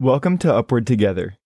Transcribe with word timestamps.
Welcome 0.00 0.38
to 0.38 0.54
Upward 0.54 0.86
Together. 0.86 1.38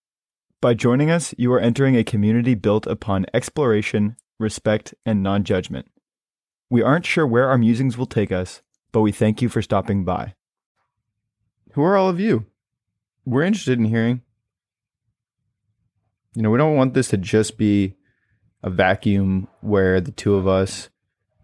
By 0.60 0.74
joining 0.74 1.10
us, 1.10 1.34
you 1.39 1.51
are 1.54 1.58
entering 1.58 1.97
a 1.97 2.04
community 2.04 2.54
built 2.54 2.86
upon 2.86 3.25
exploration, 3.32 4.17
respect, 4.38 4.92
and 5.06 5.22
non 5.22 5.44
judgment. 5.44 5.90
We 6.69 6.83
aren't 6.83 7.07
sure 7.07 7.27
where 7.27 7.49
our 7.49 7.57
musings 7.57 7.96
will 7.96 8.04
take 8.04 8.30
us, 8.30 8.61
but 8.93 9.01
we 9.01 9.11
thank 9.11 9.41
you 9.41 9.49
for 9.49 9.62
stopping 9.62 10.04
by. 10.04 10.35
Who 11.73 11.83
are 11.83 11.96
all 11.96 12.11
of 12.11 12.21
you? 12.21 12.45
We're 13.25 13.45
interested 13.45 13.79
in 13.79 13.87
hearing. 13.87 14.21
You 16.34 16.43
know, 16.43 16.50
we 16.50 16.59
don't 16.59 16.77
want 16.77 16.93
this 16.93 17.09
to 17.09 17.16
just 17.16 17.57
be 17.57 17.95
a 18.62 18.69
vacuum 18.69 19.48
where 19.62 19.98
the 19.98 20.12
two 20.12 20.34
of 20.34 20.46
us 20.46 20.91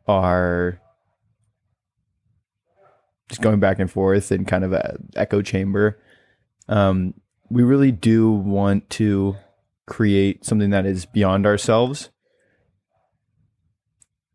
are 0.07 0.79
just 3.31 3.41
going 3.41 3.61
back 3.61 3.79
and 3.79 3.91
forth 3.91 4.31
in 4.31 4.45
kind 4.45 4.63
of 4.63 4.75
an 4.75 5.09
echo 5.17 5.41
chamber. 5.41 5.99
Um, 6.69 7.15
we 7.51 7.63
really 7.63 7.93
do 7.93 8.31
want 8.31 8.89
to 8.91 9.37
create 9.87 10.45
something 10.45 10.71
that 10.71 10.87
is 10.87 11.07
beyond 11.07 11.47
ourselves. 11.47 12.11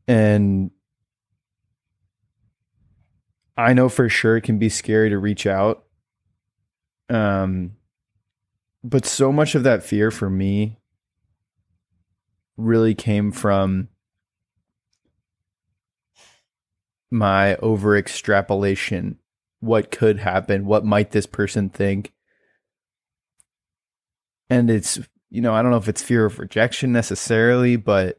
And 0.08 0.72
I 3.56 3.74
know 3.74 3.90
for 3.90 4.10
sure 4.10 4.38
it 4.38 4.42
can 4.42 4.58
be 4.58 4.70
scary 4.70 5.10
to 5.10 5.18
reach 5.18 5.46
out. 5.46 5.84
Um, 7.10 7.74
but 8.84 9.06
so 9.06 9.32
much 9.32 9.56
of 9.56 9.64
that 9.64 9.84
fear 9.84 10.12
for 10.12 10.30
me 10.30 10.80
really 12.58 12.96
came 12.96 13.32
from 13.32 13.90
my 17.12 17.56
over 17.58 17.96
extrapolation. 17.96 19.20
What 19.60 19.92
could 19.92 20.20
happen? 20.20 20.66
What 20.66 20.84
might 20.84 21.12
this 21.12 21.26
person 21.26 21.70
think? 21.70 22.13
And 24.50 24.70
it's, 24.70 25.00
you 25.30 25.42
know, 25.42 25.54
I 25.54 25.62
don't 25.62 25.72
know 25.72 25.78
if 25.78 25.88
it's 25.88 26.04
fear 26.04 26.26
of 26.26 26.40
rejection 26.40 26.92
necessarily, 26.92 27.76
but 27.76 28.18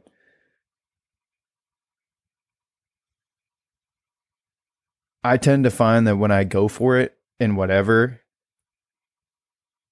I 5.22 5.36
tend 5.36 5.64
to 5.64 5.70
find 5.70 6.06
that 6.06 6.16
when 6.16 6.30
I 6.30 6.44
go 6.44 6.68
for 6.68 6.98
it 6.98 7.16
in 7.40 7.56
whatever 7.56 8.20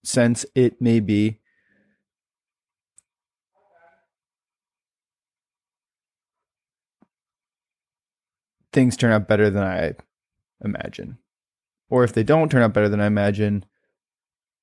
sense 0.05 0.45
it 0.55 0.81
may 0.81 1.01
be, 1.01 1.39
things 8.73 8.97
turn 8.97 9.13
out 9.13 9.29
better 9.29 9.49
than 9.49 9.63
I 9.63 9.95
imagine. 10.65 11.19
Or 11.89 12.05
if 12.05 12.13
they 12.13 12.25
don't 12.25 12.51
turn 12.51 12.63
out 12.63 12.75
better 12.75 12.89
than 12.89 13.01
I 13.01 13.07
imagine, 13.07 13.65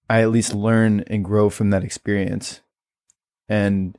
I 0.10 0.22
at 0.22 0.32
least 0.32 0.56
learn 0.56 1.02
and 1.08 1.24
grow 1.24 1.52
from 1.52 1.70
that 1.70 1.84
experience 1.84 2.62
and 3.48 3.96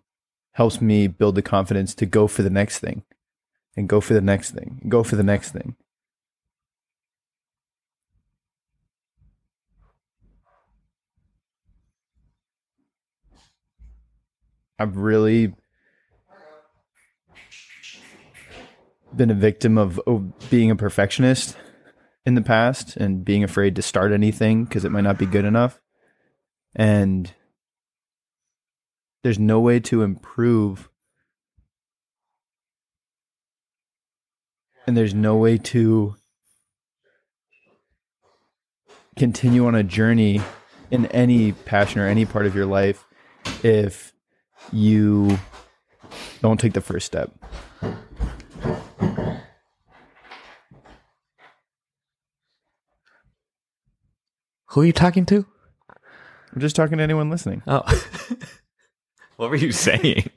helps 0.52 0.80
me 0.80 1.06
build 1.06 1.36
the 1.36 1.42
confidence 1.42 1.94
to 1.94 2.06
go 2.06 2.26
for 2.26 2.42
the 2.42 2.50
next 2.50 2.80
thing 2.80 3.04
and 3.76 3.88
go 3.88 4.00
for 4.00 4.14
the 4.14 4.20
next 4.20 4.50
thing 4.50 4.80
and 4.82 4.90
go 4.90 5.04
for 5.04 5.14
the 5.14 5.22
next 5.22 5.52
thing. 5.52 5.76
I've 14.80 14.96
really 14.96 15.54
been 19.14 19.30
a 19.30 19.34
victim 19.34 19.78
of 19.78 20.00
being 20.50 20.70
a 20.70 20.76
perfectionist 20.76 21.56
in 22.26 22.34
the 22.34 22.42
past 22.42 22.96
and 22.96 23.24
being 23.24 23.44
afraid 23.44 23.76
to 23.76 23.82
start 23.82 24.10
anything 24.10 24.64
because 24.64 24.84
it 24.84 24.90
might 24.90 25.02
not 25.02 25.18
be 25.18 25.26
good 25.26 25.44
enough. 25.44 25.80
And 26.74 27.32
there's 29.22 29.38
no 29.38 29.60
way 29.60 29.80
to 29.80 30.02
improve. 30.02 30.88
And 34.86 34.96
there's 34.96 35.14
no 35.14 35.36
way 35.36 35.58
to 35.58 36.16
continue 39.16 39.66
on 39.66 39.74
a 39.74 39.82
journey 39.82 40.40
in 40.90 41.06
any 41.06 41.52
passion 41.52 42.00
or 42.00 42.06
any 42.06 42.24
part 42.24 42.46
of 42.46 42.54
your 42.54 42.66
life 42.66 43.04
if 43.62 44.12
you 44.72 45.38
don't 46.40 46.58
take 46.58 46.72
the 46.72 46.80
first 46.80 47.06
step. 47.06 47.32
Who 54.70 54.80
are 54.80 54.84
you 54.84 54.92
talking 54.92 55.26
to? 55.26 55.46
I'm 56.52 56.60
just 56.60 56.76
talking 56.76 56.98
to 56.98 57.04
anyone 57.04 57.30
listening. 57.30 57.62
Oh. 57.66 57.82
what 59.36 59.50
were 59.50 59.56
you 59.56 59.72
saying? 59.72 60.30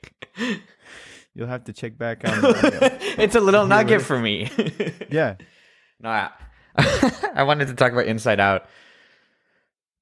You'll 1.34 1.48
have 1.48 1.64
to 1.64 1.72
check 1.72 1.98
back 1.98 2.26
on. 2.28 2.40
the 2.42 2.98
it's 3.18 3.34
a 3.34 3.40
little 3.40 3.66
nugget 3.66 4.02
for 4.02 4.18
me. 4.18 4.50
yeah. 5.10 5.34
No, 6.00 6.10
I, 6.10 6.30
I 7.34 7.44
wanted 7.44 7.68
to 7.68 7.74
talk 7.74 7.92
about 7.92 8.06
Inside 8.06 8.38
Out. 8.40 8.66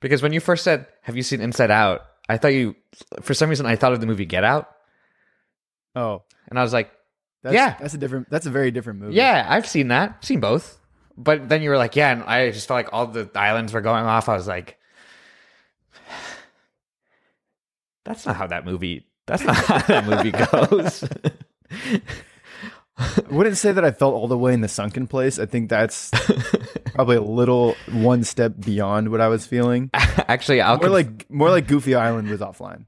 Because 0.01 0.21
when 0.21 0.33
you 0.33 0.41
first 0.41 0.65
said, 0.65 0.87
Have 1.03 1.17
you 1.17 1.23
seen 1.23 1.41
Inside 1.41 1.71
Out? 1.71 2.01
I 2.29 2.39
thought 2.39 2.55
you, 2.55 2.75
for 3.21 3.35
some 3.35 3.51
reason, 3.51 3.67
I 3.67 3.77
thought 3.77 3.93
of 3.93 4.01
the 4.01 4.07
movie 4.07 4.25
Get 4.25 4.43
Out. 4.43 4.69
Oh, 5.95 6.23
And 6.49 6.59
I 6.59 6.63
was 6.63 6.73
like, 6.73 6.91
that's, 7.43 7.55
Yeah. 7.55 7.77
That's 7.79 7.95
a 7.95 7.99
different. 7.99 8.31
That's 8.31 8.47
a 8.47 8.51
very 8.51 8.71
different 8.73 9.01
movie. 9.01 9.15
Yeah, 9.15 9.47
I've 9.49 9.67
seen 9.69 9.89
that. 9.89 10.17
I've 10.19 10.25
seen 10.25 10.41
both. 10.41 10.81
But 11.17 11.49
then 11.49 11.63
you 11.63 11.71
were 11.71 11.79
like, 11.79 11.95
Yeah. 11.95 12.11
And 12.11 12.25
I 12.25 12.51
just 12.51 12.67
felt 12.67 12.79
like 12.79 12.93
all 12.93 13.07
the 13.07 13.31
islands 13.35 13.73
were 13.73 13.83
going 13.83 14.05
off. 14.07 14.29
I 14.29 14.35
was 14.35 14.49
like, 14.49 14.79
That's 18.05 18.27
not 18.27 18.37
how 18.37 18.47
that 18.49 18.65
movie. 18.65 19.07
That's 19.27 19.45
not 19.45 19.57
how 19.57 19.79
that 19.79 20.05
movie 20.07 20.33
goes. 20.33 21.05
I 22.99 23.23
wouldn't 23.31 23.57
say 23.57 23.73
that 23.73 23.85
I 23.85 23.91
felt 23.91 24.15
all 24.15 24.29
the 24.29 24.37
way 24.37 24.53
in 24.53 24.61
the 24.61 24.69
sunken 24.69 25.07
place. 25.07 25.39
I 25.39 25.47
think 25.47 25.71
that's 25.71 26.11
probably 26.95 27.17
a 27.17 27.23
little 27.23 27.75
one 27.91 28.23
step 28.25 28.55
beyond 28.61 29.11
what 29.11 29.21
I 29.21 29.29
was 29.29 29.47
feeling. 29.47 29.91
Actually, 29.95 30.61
I'll 30.61 30.77
More 30.77 30.83
conf- 30.89 30.93
like 30.93 31.31
more 31.31 31.51
like 31.51 31.67
Goofy 31.69 31.95
Island 31.95 32.29
was 32.29 32.41
offline. 32.41 32.87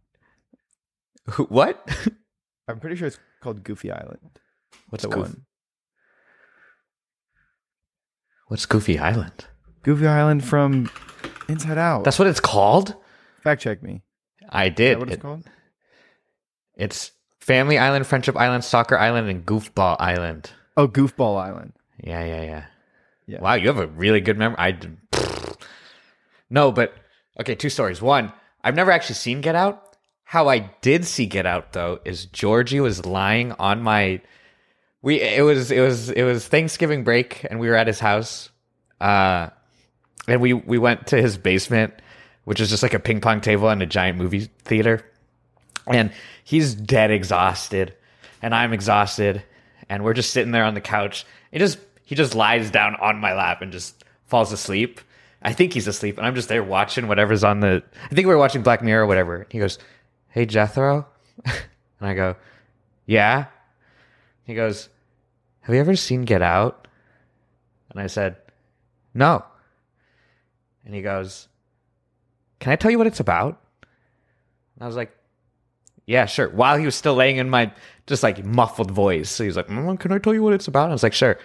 What? 1.49 1.89
I'm 2.69 2.81
pretty 2.81 2.97
sure 2.97 3.07
it's 3.09 3.19
called 3.43 3.65
Goofy 3.65 3.91
Island. 3.91 4.39
What's 4.91 5.03
The 5.05 5.09
Goof- 5.11 5.21
one. 5.29 5.47
What's 8.49 8.67
Goofy 8.67 8.99
Island? 8.99 9.47
Goofy 9.83 10.07
Island 10.07 10.45
from 10.45 10.91
Inside 11.49 11.79
Out. 11.79 12.05
That's 12.05 12.19
what 12.19 12.29
it's 12.29 12.41
called. 12.41 12.95
fact 13.43 13.63
check 13.63 13.83
me. 13.83 14.03
I 14.49 14.67
Is 14.67 14.75
did. 14.75 14.95
that 14.97 14.99
what 15.01 15.09
it's 15.09 15.17
It- 15.17 15.21
called? 15.21 15.45
It's 16.77 17.13
Family 17.41 17.79
Island, 17.79 18.07
Friendship 18.07 18.37
Island, 18.37 18.65
Soccer 18.65 18.99
Island, 18.99 19.29
and 19.29 19.45
Goofball 19.47 19.97
Island. 20.01 20.51
Oh, 20.77 20.89
Goofball 20.89 21.41
Island. 21.41 21.73
Yeah, 22.03 22.25
yeah, 22.25 22.43
yeah. 22.43 22.65
Yeah. 23.27 23.41
Wow, 23.41 23.55
you 23.55 23.69
have 23.69 23.79
a 23.79 23.87
really 23.87 24.21
good 24.21 24.37
memory. 24.39 24.57
I 24.59 24.79
no, 26.51 26.73
but 26.73 26.95
okay. 27.41 27.55
Two 27.55 27.71
stories. 27.71 28.03
One, 28.03 28.33
I've 28.63 28.75
never 28.75 28.91
actually 28.91 29.15
seen 29.17 29.41
Get 29.41 29.55
Out. 29.55 29.97
How 30.25 30.49
I 30.49 30.71
did 30.83 31.05
see 31.05 31.27
Get 31.27 31.47
Out 31.47 31.73
though 31.73 32.01
is 32.05 32.27
Georgie 32.27 32.81
was 32.81 33.07
lying 33.07 33.53
on 33.53 33.83
my. 33.83 34.21
We 35.01 35.21
it 35.21 35.43
was 35.43 35.71
it 35.71 35.81
was 35.81 36.11
it 36.11 36.23
was 36.23 36.47
Thanksgiving 36.49 37.05
break 37.05 37.47
and 37.49 37.61
we 37.61 37.69
were 37.69 37.77
at 37.77 37.87
his 37.87 38.01
house, 38.01 38.51
uh, 39.01 39.51
and 40.27 40.41
we 40.41 40.53
we 40.53 40.79
went 40.79 41.09
to 41.09 41.21
his 41.21 41.37
basement, 41.37 41.95
which 42.45 42.61
is 42.61 42.71
just 42.71 42.83
like 42.83 42.95
a 42.95 42.99
ping 42.99 43.21
pong 43.21 43.41
table 43.41 43.69
and 43.69 43.83
a 43.83 43.87
giant 43.87 44.19
movie 44.19 44.51
theater. 44.65 45.05
And 45.87 46.13
he's 46.45 46.75
dead 46.75 47.11
exhausted. 47.11 47.95
And 48.43 48.55
i'm 48.55 48.73
exhausted. 48.73 49.43
And 49.89 50.03
we're 50.03 50.15
just 50.15 50.31
sitting 50.31 50.53
there 50.53 50.65
on 50.65 50.75
the 50.75 50.81
couch. 50.81 51.27
He 51.51 51.59
just 51.59 51.79
he 52.05 52.15
just 52.15 52.35
lies 52.35 52.71
down 52.71 52.97
on 52.97 53.19
my 53.19 53.35
lap 53.35 53.63
and 53.63 53.73
just 53.73 54.05
falls 54.27 54.53
asleep. 54.53 55.01
I 55.43 55.53
think 55.53 55.75
he's 55.75 55.87
asleep 55.87 56.17
and 56.17 56.27
i'm 56.27 56.35
just 56.35 56.49
there 56.49 56.65
watching 56.65 57.07
whatever's 57.07 57.45
on 57.45 57.61
the 57.61 57.83
i 58.11 58.15
think 58.15 58.27
we 58.27 58.33
are 58.33 58.39
watching 58.39 58.63
black 58.63 58.83
mirror 58.83 59.05
or 59.05 59.07
whatever. 59.07 59.47
He 59.51 59.59
goes 59.59 59.79
hey 60.29 60.47
jethro? 60.47 61.07
And 62.01 62.11
i 62.11 62.15
go 62.15 62.37
yeah. 63.07 63.47
He 64.45 64.55
goes 64.55 64.89
have 65.61 65.75
you 65.75 65.81
ever 65.81 65.97
seen 65.97 66.23
get 66.23 66.43
out? 66.43 66.89
And 67.91 68.01
i 68.01 68.07
said 68.07 68.37
no 69.13 69.45
and 70.85 70.95
he 70.95 71.03
goes 71.03 71.49
can 72.61 72.73
i 72.73 72.77
tell 72.77 72.91
you 72.91 72.99
what 72.99 73.07
it's 73.07 73.21
about 73.21 73.61
and 74.77 74.83
i 74.85 74.87
was 74.87 74.97
like 74.97 75.13
yeah, 76.07 76.27
sure. 76.27 76.51
While 76.51 76.77
he 76.77 76.85
was 76.85 76.95
still 76.95 77.15
laying 77.15 77.39
in 77.39 77.49
my 77.49 77.73
just 78.07 78.23
like 78.23 78.45
muffled 78.45 78.91
voice. 78.91 79.31
So 79.31 79.43
he's 79.43 79.57
like, 79.57 79.69
"Mm, 79.69 79.99
Can 79.99 80.13
I 80.13 80.19
tell 80.19 80.35
you 80.35 80.43
what 80.43 80.53
it's 80.53 80.69
about? 80.69 80.83
And 80.85 80.93
I 80.93 80.95
was 80.95 81.03
like, 81.03 81.15
Sure. 81.15 81.39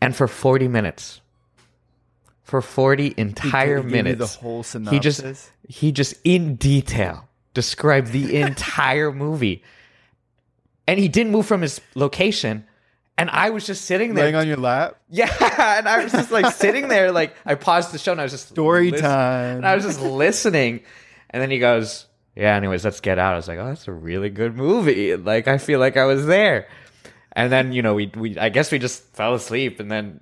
And 0.00 0.16
for 0.16 0.26
40 0.26 0.68
minutes, 0.68 1.20
for 2.42 2.62
40 2.62 3.12
entire 3.18 3.82
He 3.82 3.88
minutes, 3.90 4.36
the 4.36 4.40
whole 4.40 4.62
synopsis. 4.62 4.92
he 4.94 5.00
just, 5.00 5.52
he 5.68 5.92
just 5.92 6.14
in 6.24 6.54
detail 6.56 7.28
described 7.52 8.12
the 8.12 8.36
entire 8.40 9.12
movie. 9.12 9.62
And 10.86 10.98
he 10.98 11.06
didn't 11.08 11.30
move 11.32 11.44
from 11.44 11.60
his 11.60 11.82
location. 11.94 12.64
And 13.20 13.28
I 13.28 13.50
was 13.50 13.66
just 13.66 13.84
sitting 13.84 14.14
there. 14.14 14.24
Laying 14.24 14.34
on 14.34 14.48
your 14.48 14.56
lap. 14.56 14.96
yeah, 15.10 15.28
and 15.78 15.86
I 15.86 16.02
was 16.02 16.10
just 16.10 16.30
like 16.30 16.54
sitting 16.54 16.88
there, 16.88 17.12
like 17.12 17.36
I 17.44 17.54
paused 17.54 17.92
the 17.92 17.98
show 17.98 18.12
and 18.12 18.20
I 18.20 18.24
was 18.24 18.32
just 18.32 18.48
Story 18.48 18.90
lis- 18.90 19.02
time. 19.02 19.58
And 19.58 19.66
I 19.66 19.74
was 19.74 19.84
just 19.84 20.00
listening, 20.00 20.80
and 21.28 21.42
then 21.42 21.50
he 21.50 21.58
goes, 21.58 22.06
"Yeah, 22.34 22.56
anyways, 22.56 22.82
let's 22.82 23.00
get 23.00 23.18
out." 23.18 23.34
I 23.34 23.36
was 23.36 23.46
like, 23.46 23.58
"Oh, 23.58 23.66
that's 23.66 23.88
a 23.88 23.92
really 23.92 24.30
good 24.30 24.56
movie." 24.56 25.16
Like 25.16 25.48
I 25.48 25.58
feel 25.58 25.78
like 25.80 25.98
I 25.98 26.06
was 26.06 26.24
there. 26.24 26.66
And 27.32 27.52
then 27.52 27.74
you 27.74 27.82
know 27.82 27.92
we 27.94 28.10
we 28.16 28.38
I 28.38 28.48
guess 28.48 28.72
we 28.72 28.78
just 28.78 29.02
fell 29.14 29.34
asleep, 29.34 29.80
and 29.80 29.90
then 29.90 30.20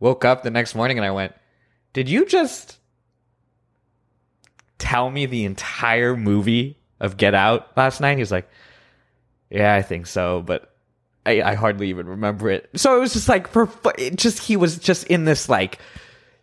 woke 0.00 0.24
up 0.24 0.42
the 0.42 0.50
next 0.50 0.74
morning, 0.74 0.98
and 0.98 1.04
I 1.06 1.12
went, 1.12 1.32
"Did 1.92 2.08
you 2.08 2.26
just 2.26 2.78
tell 4.78 5.08
me 5.10 5.26
the 5.26 5.44
entire 5.44 6.16
movie 6.16 6.76
of 6.98 7.16
Get 7.16 7.36
Out 7.36 7.76
last 7.76 8.00
night?" 8.00 8.16
He 8.16 8.20
was 8.22 8.32
like, 8.32 8.50
"Yeah, 9.48 9.76
I 9.76 9.82
think 9.82 10.08
so, 10.08 10.42
but." 10.42 10.72
I, 11.26 11.42
I 11.42 11.54
hardly 11.54 11.90
even 11.90 12.06
remember 12.06 12.48
it. 12.48 12.70
So 12.76 12.96
it 12.96 13.00
was 13.00 13.12
just 13.12 13.28
like, 13.28 13.48
for, 13.48 13.68
it 13.98 14.16
just 14.16 14.38
he 14.38 14.56
was 14.56 14.78
just 14.78 15.04
in 15.08 15.24
this 15.24 15.48
like, 15.48 15.78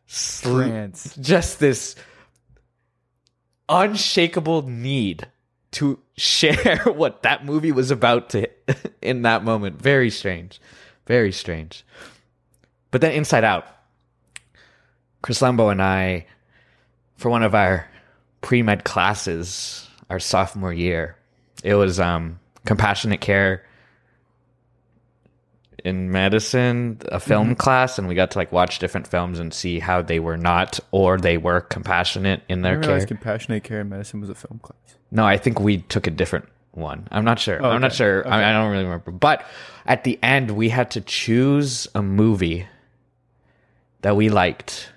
Trance. 0.07 1.15
just 1.17 1.59
this 1.59 1.95
unshakable 3.69 4.63
need 4.63 5.27
to 5.71 5.99
share 6.17 6.79
what 6.85 7.23
that 7.23 7.45
movie 7.45 7.71
was 7.71 7.91
about 7.91 8.29
to 8.31 8.47
in 9.01 9.23
that 9.23 9.43
moment. 9.43 9.81
Very 9.81 10.09
strange. 10.09 10.59
Very 11.07 11.31
strange. 11.31 11.85
But 12.91 13.01
then 13.01 13.13
Inside 13.13 13.43
Out, 13.43 13.65
Chris 15.21 15.41
Lembo 15.41 15.71
and 15.71 15.81
I, 15.81 16.27
for 17.17 17.29
one 17.29 17.43
of 17.43 17.55
our 17.55 17.87
pre 18.41 18.61
med 18.61 18.83
classes, 18.83 19.87
our 20.09 20.19
sophomore 20.19 20.73
year, 20.73 21.17
it 21.63 21.75
was 21.75 21.99
um, 21.99 22.39
compassionate 22.65 23.21
care 23.21 23.63
in 25.83 26.11
medicine, 26.11 26.99
a 27.11 27.19
film 27.19 27.47
mm-hmm. 27.47 27.55
class, 27.55 27.99
and 27.99 28.07
we 28.07 28.15
got 28.15 28.31
to 28.31 28.37
like 28.37 28.51
watch 28.51 28.79
different 28.79 29.07
films 29.07 29.39
and 29.39 29.53
see 29.53 29.79
how 29.79 30.01
they 30.01 30.19
were 30.19 30.37
not 30.37 30.79
or 30.91 31.17
they 31.17 31.37
were 31.37 31.61
compassionate 31.61 32.41
in 32.47 32.61
their 32.61 32.75
didn't 32.77 32.99
care. 32.99 33.05
compassionate 33.05 33.63
care 33.63 33.81
in 33.81 33.89
medicine 33.89 34.21
was 34.21 34.29
a 34.29 34.35
film 34.35 34.59
class. 34.63 34.77
No, 35.11 35.25
I 35.25 35.37
think 35.37 35.59
we 35.59 35.79
took 35.79 36.07
a 36.07 36.11
different 36.11 36.47
one. 36.71 37.07
I'm 37.11 37.25
not 37.25 37.37
sure. 37.37 37.63
Oh, 37.63 37.69
I'm 37.69 37.81
not 37.81 37.93
sure. 37.93 38.21
Okay. 38.21 38.29
I, 38.29 38.49
I 38.49 38.53
don't 38.53 38.71
really 38.71 38.83
remember. 38.83 39.11
But 39.11 39.45
at 39.85 40.05
the 40.05 40.17
end, 40.23 40.51
we 40.51 40.69
had 40.69 40.91
to 40.91 41.01
choose 41.01 41.87
a 41.93 42.01
movie 42.01 42.65
that 44.01 44.15
we 44.15 44.29
liked 44.29 44.89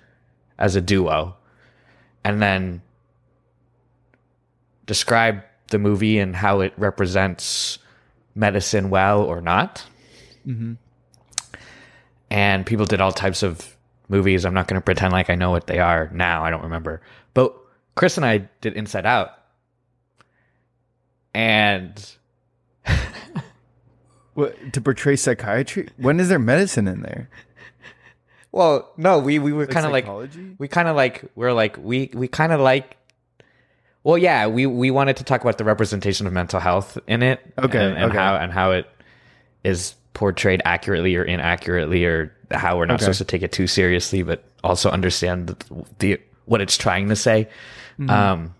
as 0.57 0.75
a 0.75 0.81
duo 0.81 1.35
and 2.23 2.41
then 2.41 2.81
describe 4.85 5.43
the 5.69 5.77
movie 5.77 6.17
and 6.17 6.35
how 6.35 6.61
it 6.61 6.73
represents 6.77 7.77
medicine 8.35 8.89
well 8.89 9.21
or 9.21 9.41
not. 9.41 9.85
Mm-hmm. 10.47 10.73
And 12.29 12.65
people 12.65 12.85
did 12.85 13.01
all 13.01 13.11
types 13.11 13.43
of 13.43 13.75
movies. 14.09 14.45
I'm 14.45 14.53
not 14.53 14.67
going 14.67 14.79
to 14.79 14.83
pretend 14.83 15.11
like 15.13 15.29
I 15.29 15.35
know 15.35 15.51
what 15.51 15.67
they 15.67 15.79
are 15.79 16.09
now. 16.13 16.43
I 16.43 16.49
don't 16.49 16.63
remember. 16.63 17.01
But 17.33 17.55
Chris 17.95 18.17
and 18.17 18.25
I 18.25 18.49
did 18.61 18.73
Inside 18.73 19.05
Out. 19.05 19.31
And 21.33 22.13
What 24.33 24.73
to 24.73 24.81
portray 24.81 25.15
psychiatry? 25.15 25.89
When 25.97 26.19
is 26.19 26.29
there 26.29 26.37
medicine 26.37 26.87
in 26.87 27.01
there? 27.01 27.27
well, 28.51 28.91
no, 28.95 29.17
we 29.17 29.39
we 29.39 29.51
were 29.51 29.65
kind 29.65 29.83
of 29.83 29.91
like 29.91 30.07
we 30.59 30.67
kind 30.67 30.87
of 30.87 30.95
like 30.95 31.25
we're 31.35 31.53
like 31.53 31.75
we 31.77 32.11
we 32.13 32.27
kind 32.27 32.51
of 32.51 32.59
like 32.59 32.97
well 34.03 34.15
yeah 34.15 34.45
we 34.45 34.67
we 34.67 34.91
wanted 34.91 35.17
to 35.17 35.23
talk 35.23 35.41
about 35.41 35.57
the 35.57 35.63
representation 35.63 36.27
of 36.27 36.33
mental 36.33 36.59
health 36.59 36.99
in 37.07 37.23
it 37.23 37.39
Okay, 37.57 37.83
and, 37.83 37.97
and 37.97 38.11
okay. 38.11 38.17
how 38.17 38.35
and 38.35 38.51
how 38.51 38.73
it 38.73 38.87
is 39.63 39.95
portrayed 40.17 40.63
accurately 40.65 41.15
or 41.15 41.23
inaccurately 41.23 42.03
or 42.03 42.33
how 42.49 42.75
we're 42.75 42.87
not 42.87 42.95
Okay. 42.95 43.03
supposed 43.03 43.19
to 43.19 43.25
take 43.25 43.43
it 43.43 43.51
too 43.51 43.67
seriously 43.67 44.23
but 44.23 44.43
also 44.63 44.89
understand 44.89 45.45
the, 45.47 45.85
the 45.99 46.19
what 46.45 46.59
it's 46.59 46.75
trying 46.77 47.07
to 47.09 47.15
say 47.15 47.47
Mm-hmm. 47.99 48.09
um 48.09 48.53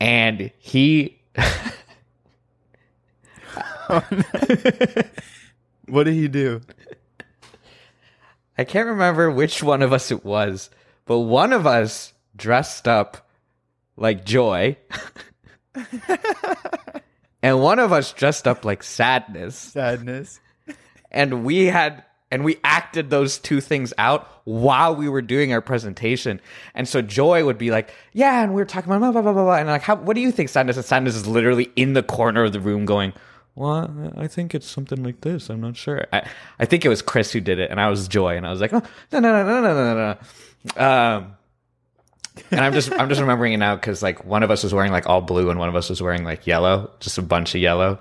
and 0.00 0.50
he 0.58 1.18
What 5.86 6.04
did 6.04 6.14
he 6.14 6.28
do? 6.28 6.60
I 8.56 8.64
can't 8.64 8.88
remember 8.88 9.30
which 9.30 9.62
one 9.62 9.82
of 9.82 9.92
us 9.92 10.10
it 10.10 10.24
was, 10.24 10.70
but 11.06 11.18
one 11.20 11.52
of 11.52 11.66
us 11.66 12.12
dressed 12.36 12.88
up 12.88 13.28
like 13.96 14.24
Joy, 14.24 14.76
and 17.44 17.60
one 17.60 17.78
of 17.78 17.92
us 17.92 18.12
dressed 18.12 18.48
up 18.48 18.64
like 18.64 18.82
sadness. 18.82 19.54
Sadness. 19.56 20.40
And 21.12 21.44
we 21.44 21.66
had 21.66 22.02
and 22.32 22.42
we 22.44 22.56
acted 22.64 23.08
those 23.08 23.38
two 23.38 23.60
things 23.60 23.92
out 23.96 24.28
while 24.42 24.96
we 24.96 25.08
were 25.08 25.22
doing 25.22 25.52
our 25.52 25.60
presentation. 25.60 26.40
And 26.74 26.88
so 26.88 27.00
Joy 27.02 27.44
would 27.44 27.56
be 27.58 27.70
like, 27.70 27.94
"Yeah," 28.12 28.42
and 28.42 28.52
we 28.52 28.60
were 28.60 28.64
talking 28.64 28.90
about 28.90 28.98
blah 28.98 29.12
blah 29.12 29.22
blah 29.22 29.32
blah, 29.32 29.44
blah. 29.44 29.54
and 29.54 29.68
like, 29.68 29.82
"How? 29.82 29.94
What 29.94 30.14
do 30.14 30.20
you 30.20 30.32
think, 30.32 30.48
Sadness?" 30.48 30.76
And 30.76 30.84
Sadness 30.84 31.14
is 31.14 31.28
literally 31.28 31.70
in 31.76 31.92
the 31.92 32.02
corner 32.02 32.42
of 32.42 32.52
the 32.52 32.58
room 32.58 32.84
going. 32.84 33.12
Well, 33.54 34.12
I 34.16 34.26
think 34.26 34.52
it's 34.56 34.66
something 34.66 35.04
like 35.04 35.20
this. 35.20 35.48
I'm 35.48 35.60
not 35.60 35.76
sure. 35.76 36.08
I, 36.12 36.28
I 36.58 36.64
think 36.64 36.84
it 36.84 36.88
was 36.88 37.02
Chris 37.02 37.30
who 37.30 37.40
did 37.40 37.60
it, 37.60 37.70
and 37.70 37.80
I 37.80 37.88
was 37.88 38.08
Joy, 38.08 38.36
and 38.36 38.44
I 38.44 38.50
was 38.50 38.60
like, 38.60 38.72
oh, 38.72 38.82
no, 39.12 39.20
no, 39.20 39.44
no, 39.44 39.44
no, 39.44 39.62
no, 39.62 39.94
no, 39.94 40.18
no. 40.76 40.84
Um, 40.84 41.36
and 42.50 42.60
I'm 42.60 42.72
just, 42.72 42.92
I'm 42.92 43.08
just 43.08 43.20
remembering 43.20 43.52
it 43.52 43.58
now 43.58 43.76
because 43.76 44.02
like 44.02 44.24
one 44.24 44.42
of 44.42 44.50
us 44.50 44.62
was 44.62 44.74
wearing 44.74 44.92
like 44.92 45.06
all 45.06 45.20
blue, 45.20 45.50
and 45.50 45.58
one 45.58 45.68
of 45.68 45.76
us 45.76 45.88
was 45.88 46.02
wearing 46.02 46.24
like 46.24 46.46
yellow, 46.46 46.90
just 47.00 47.18
a 47.18 47.22
bunch 47.22 47.54
of 47.54 47.60
yellow. 47.60 47.98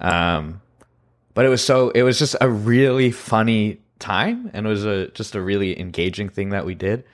Um, 0.00 0.60
but 1.34 1.44
it 1.44 1.48
was 1.48 1.64
so, 1.64 1.90
it 1.90 2.02
was 2.02 2.18
just 2.18 2.36
a 2.40 2.48
really 2.48 3.10
funny 3.10 3.80
time, 3.98 4.50
and 4.52 4.66
it 4.66 4.68
was 4.68 4.84
a 4.84 5.08
just 5.08 5.34
a 5.34 5.40
really 5.40 5.78
engaging 5.78 6.28
thing 6.28 6.50
that 6.50 6.64
we 6.64 6.74
did. 6.74 7.04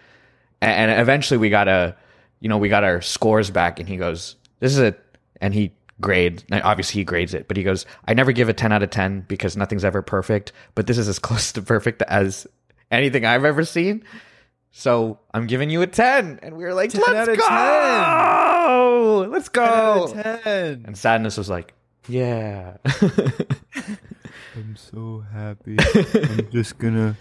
And, 0.60 0.90
and 0.90 1.00
eventually, 1.00 1.38
we 1.38 1.50
got 1.50 1.68
a, 1.68 1.96
you 2.40 2.48
know, 2.48 2.58
we 2.58 2.68
got 2.68 2.84
our 2.84 3.00
scores 3.00 3.50
back, 3.50 3.80
and 3.80 3.88
he 3.88 3.96
goes, 3.96 4.36
"This 4.60 4.72
is 4.72 4.78
a," 4.78 4.94
and 5.40 5.54
he 5.54 5.72
grade 6.00 6.42
obviously 6.50 7.00
he 7.00 7.04
grades 7.04 7.34
it 7.34 7.46
but 7.46 7.58
he 7.58 7.62
goes 7.62 7.84
i 8.08 8.14
never 8.14 8.32
give 8.32 8.48
a 8.48 8.54
10 8.54 8.72
out 8.72 8.82
of 8.82 8.88
10 8.88 9.26
because 9.28 9.56
nothing's 9.56 9.84
ever 9.84 10.00
perfect 10.00 10.52
but 10.74 10.86
this 10.86 10.96
is 10.96 11.08
as 11.08 11.18
close 11.28 11.52
to 11.52 11.60
perfect 11.60 12.00
as 12.02 12.46
anything 12.90 13.26
i've 13.26 13.44
ever 13.44 13.64
seen 13.64 14.02
so 14.70 15.18
i'm 15.34 15.46
giving 15.46 15.70
you 15.70 15.82
a 15.82 15.86
10 15.86 16.40
and 16.42 16.56
we 16.56 16.64
were 16.64 16.74
like 16.74 16.90
10 16.90 17.02
let's 17.06 17.36
go 17.36 19.28
let's 19.30 19.48
go 19.48 19.62
Out 19.64 20.16
of 20.16 20.42
10. 20.42 20.84
and 20.86 20.96
sadness 20.96 21.36
was 21.36 21.50
like 21.50 21.74
yeah 22.08 22.76
I'm 24.56 24.74
so 24.76 25.24
happy. 25.32 25.76
I'm 26.14 26.50
just 26.50 26.76
gonna 26.78 27.16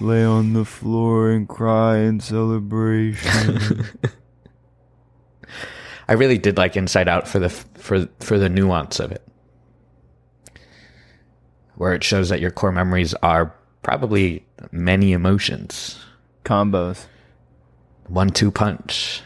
lay 0.00 0.22
on 0.22 0.52
the 0.52 0.64
floor 0.66 1.30
and 1.30 1.48
cry 1.48 1.98
in 1.98 2.20
celebration. 2.20 3.84
i 6.08 6.12
really 6.12 6.36
did 6.38 6.58
like 6.58 6.76
inside 6.76 7.08
out 7.08 7.26
for 7.26 7.38
the 7.38 7.48
for 7.48 8.06
for 8.20 8.38
the 8.38 8.48
nuance 8.48 9.00
of 9.00 9.12
it 9.12 9.22
where 11.76 11.94
it 11.94 12.04
shows 12.04 12.28
that 12.28 12.40
your 12.40 12.50
core 12.50 12.72
memories 12.72 13.14
are 13.22 13.54
probably 13.82 14.44
many 14.72 15.12
emotions 15.12 15.98
Combos. 16.44 17.06
one 18.08 18.30
two 18.30 18.50
punch 18.50 19.22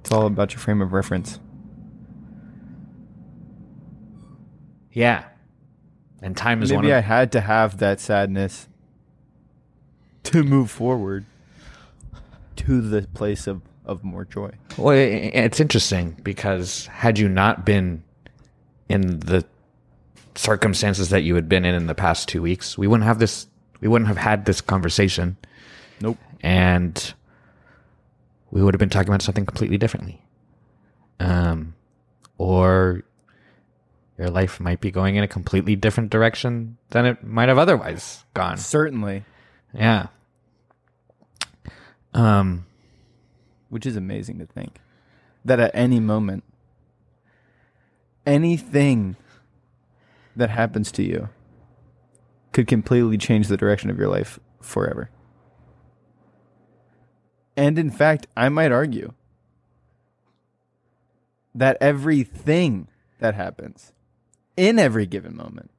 It's 0.00 0.10
all 0.10 0.26
about 0.26 0.52
your 0.52 0.58
frame 0.58 0.82
of 0.82 0.92
reference. 0.92 1.38
Yeah. 4.92 5.24
And 6.20 6.36
time 6.36 6.62
is 6.62 6.72
one 6.72 6.82
Maybe 6.84 6.92
I 6.92 7.00
had 7.00 7.30
to 7.32 7.40
have 7.40 7.78
that 7.78 8.00
sadness 8.00 8.68
to 10.24 10.42
move 10.42 10.70
forward 10.70 11.24
to 12.56 12.80
the 12.80 13.02
place 13.14 13.46
of, 13.46 13.62
of 13.84 14.02
more 14.02 14.24
joy. 14.24 14.50
Well, 14.76 14.96
it's 14.96 15.60
interesting 15.60 16.16
because 16.22 16.86
had 16.86 17.18
you 17.18 17.28
not 17.28 17.64
been 17.64 18.02
in 18.88 19.20
the 19.20 19.44
circumstances 20.34 21.10
that 21.10 21.22
you 21.22 21.36
had 21.36 21.48
been 21.48 21.64
in 21.64 21.74
in 21.74 21.86
the 21.86 21.94
past 21.94 22.28
2 22.28 22.42
weeks, 22.42 22.76
we 22.76 22.86
wouldn't 22.86 23.06
have 23.06 23.18
this 23.18 23.46
we 23.80 23.88
wouldn't 23.88 24.08
have 24.08 24.16
had 24.18 24.44
this 24.44 24.60
conversation 24.60 25.36
Nope. 26.00 26.18
and 26.42 27.14
we 28.50 28.62
would 28.62 28.74
have 28.74 28.78
been 28.78 28.90
talking 28.90 29.08
about 29.08 29.22
something 29.22 29.46
completely 29.46 29.78
differently. 29.78 30.20
Um 31.18 31.74
or 32.38 33.02
your 34.18 34.28
life 34.30 34.60
might 34.60 34.80
be 34.80 34.90
going 34.90 35.16
in 35.16 35.24
a 35.24 35.28
completely 35.28 35.76
different 35.76 36.10
direction 36.10 36.76
than 36.90 37.06
it 37.06 37.22
might 37.24 37.48
have 37.48 37.58
otherwise 37.58 38.24
gone. 38.34 38.56
Certainly. 38.58 39.24
Yeah. 39.74 40.06
Um 42.12 42.66
Which 43.68 43.86
is 43.86 43.96
amazing 43.96 44.38
to 44.38 44.46
think. 44.46 44.78
That 45.44 45.58
at 45.60 45.70
any 45.74 46.00
moment, 46.00 46.44
anything 48.26 49.16
that 50.36 50.50
happens 50.50 50.92
to 50.92 51.02
you 51.02 51.28
could 52.52 52.66
completely 52.66 53.16
change 53.16 53.48
the 53.48 53.56
direction 53.56 53.90
of 53.90 53.98
your 53.98 54.08
life 54.08 54.38
forever. 54.60 55.10
And 57.56 57.78
in 57.78 57.90
fact, 57.90 58.26
I 58.36 58.48
might 58.48 58.72
argue 58.72 59.12
that 61.54 61.76
everything 61.80 62.88
that 63.18 63.34
happens 63.34 63.92
in 64.56 64.78
every 64.78 65.06
given 65.06 65.36
moment 65.36 65.70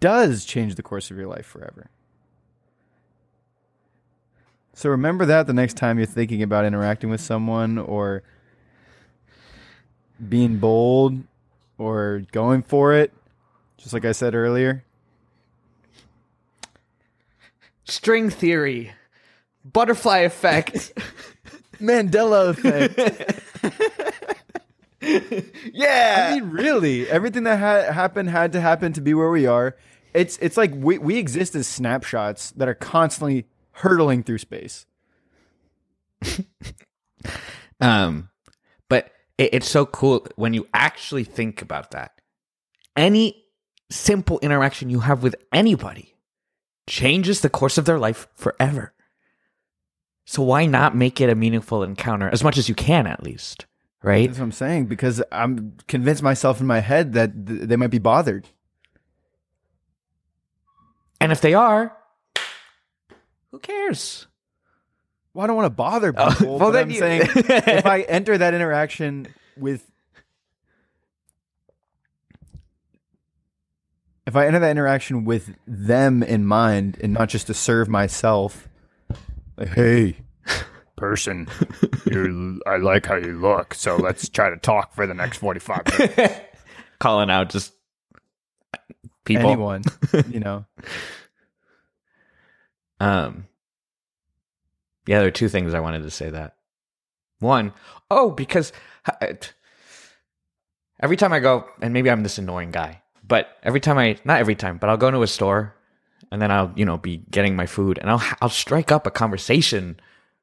does 0.00 0.44
change 0.44 0.74
the 0.74 0.82
course 0.82 1.10
of 1.10 1.16
your 1.16 1.26
life 1.26 1.46
forever. 1.46 1.90
So 4.74 4.90
remember 4.90 5.26
that 5.26 5.46
the 5.46 5.52
next 5.52 5.76
time 5.76 5.98
you're 5.98 6.06
thinking 6.06 6.42
about 6.42 6.64
interacting 6.64 7.10
with 7.10 7.20
someone 7.20 7.78
or 7.78 8.22
being 10.28 10.58
bold 10.58 11.22
or 11.78 12.22
going 12.32 12.62
for 12.62 12.94
it, 12.94 13.12
just 13.76 13.92
like 13.92 14.04
I 14.04 14.12
said 14.12 14.34
earlier. 14.34 14.84
String 17.92 18.30
theory, 18.30 18.90
butterfly 19.70 20.20
effect. 20.20 20.92
Mandela 21.78 22.48
effect. 22.48 22.96
yeah. 25.74 26.30
I 26.30 26.40
mean, 26.40 26.48
really, 26.48 27.06
everything 27.06 27.42
that 27.42 27.58
ha- 27.58 27.92
happened 27.92 28.30
had 28.30 28.52
to 28.52 28.62
happen 28.62 28.94
to 28.94 29.02
be 29.02 29.12
where 29.12 29.28
we 29.28 29.46
are. 29.46 29.76
It's 30.14 30.38
it's 30.38 30.56
like 30.56 30.72
we 30.74 30.96
we 30.96 31.18
exist 31.18 31.54
as 31.54 31.66
snapshots 31.66 32.52
that 32.52 32.66
are 32.66 32.74
constantly 32.74 33.44
hurtling 33.72 34.22
through 34.22 34.38
space. 34.38 34.86
Um, 37.80 38.30
but 38.88 39.10
it, 39.38 39.54
it's 39.54 39.68
so 39.68 39.84
cool 39.86 40.26
when 40.36 40.54
you 40.54 40.68
actually 40.72 41.24
think 41.24 41.62
about 41.62 41.90
that. 41.90 42.12
Any 42.96 43.44
simple 43.90 44.38
interaction 44.38 44.88
you 44.88 45.00
have 45.00 45.24
with 45.24 45.34
anybody 45.52 46.11
changes 46.86 47.40
the 47.40 47.48
course 47.50 47.78
of 47.78 47.84
their 47.84 47.98
life 47.98 48.26
forever. 48.34 48.92
So 50.24 50.42
why 50.42 50.66
not 50.66 50.96
make 50.96 51.20
it 51.20 51.28
a 51.30 51.34
meaningful 51.34 51.82
encounter 51.82 52.28
as 52.30 52.44
much 52.44 52.56
as 52.58 52.68
you 52.68 52.74
can, 52.74 53.06
at 53.06 53.22
least, 53.22 53.66
right? 54.02 54.28
That's 54.28 54.38
what 54.38 54.44
I'm 54.44 54.52
saying 54.52 54.86
because 54.86 55.22
I'm 55.32 55.76
convinced 55.88 56.22
myself 56.22 56.60
in 56.60 56.66
my 56.66 56.80
head 56.80 57.12
that 57.14 57.46
th- 57.46 57.62
they 57.62 57.76
might 57.76 57.90
be 57.90 57.98
bothered. 57.98 58.46
And 61.20 61.30
if 61.32 61.40
they 61.40 61.54
are, 61.54 61.96
who 63.50 63.58
cares? 63.58 64.26
Well, 65.34 65.44
I 65.44 65.46
don't 65.46 65.56
want 65.56 65.66
to 65.66 65.70
bother 65.70 66.12
Oh, 66.16 66.30
people. 66.30 66.58
well, 66.58 66.72
but 66.72 66.82
I'm 66.82 66.90
you- 66.90 66.98
saying 66.98 67.22
if 67.34 67.86
I 67.86 68.00
enter 68.02 68.36
that 68.38 68.54
interaction 68.54 69.28
with, 69.56 69.88
if 74.26 74.36
I 74.36 74.46
enter 74.46 74.58
that 74.60 74.70
interaction 74.70 75.24
with 75.24 75.54
them 75.66 76.22
in 76.22 76.44
mind 76.46 76.98
and 77.02 77.12
not 77.12 77.28
just 77.28 77.48
to 77.48 77.54
serve 77.54 77.88
myself, 77.88 78.68
like, 79.56 79.68
hey, 79.68 80.16
person, 80.96 81.48
you, 82.06 82.60
I 82.66 82.76
like 82.76 83.06
how 83.06 83.16
you 83.16 83.40
look, 83.40 83.74
so 83.74 83.96
let's 83.96 84.28
try 84.28 84.50
to 84.50 84.56
talk 84.56 84.94
for 84.94 85.06
the 85.06 85.14
next 85.14 85.38
forty-five 85.38 85.82
minutes. 85.98 86.40
Calling 87.00 87.30
out 87.30 87.50
just 87.50 87.72
people. 89.24 89.50
Anyone, 89.50 89.82
you 90.30 90.38
know, 90.40 90.64
Um, 93.00 93.48
yeah, 95.08 95.18
there 95.18 95.26
are 95.26 95.32
two 95.32 95.48
things 95.48 95.74
I 95.74 95.80
wanted 95.80 96.04
to 96.04 96.10
say 96.10 96.30
that. 96.30 96.54
One, 97.40 97.72
oh, 98.08 98.30
because 98.30 98.72
uh, 99.20 99.26
every 101.00 101.16
time 101.16 101.32
I 101.32 101.40
go, 101.40 101.64
and 101.80 101.92
maybe 101.92 102.08
I'm 102.08 102.22
this 102.22 102.38
annoying 102.38 102.70
guy, 102.70 103.01
but 103.32 103.56
every 103.62 103.80
time 103.80 103.96
I, 103.96 104.18
not 104.26 104.40
every 104.40 104.54
time, 104.54 104.76
but 104.76 104.90
I'll 104.90 104.98
go 104.98 105.08
into 105.08 105.22
a 105.22 105.26
store 105.26 105.74
and 106.30 106.42
then 106.42 106.50
I'll, 106.50 106.70
you 106.76 106.84
know, 106.84 106.98
be 106.98 107.16
getting 107.30 107.56
my 107.56 107.64
food 107.64 107.96
and 107.96 108.10
I'll, 108.10 108.22
I'll 108.42 108.50
strike 108.50 108.92
up 108.92 109.06
a 109.06 109.10
conversation 109.10 109.98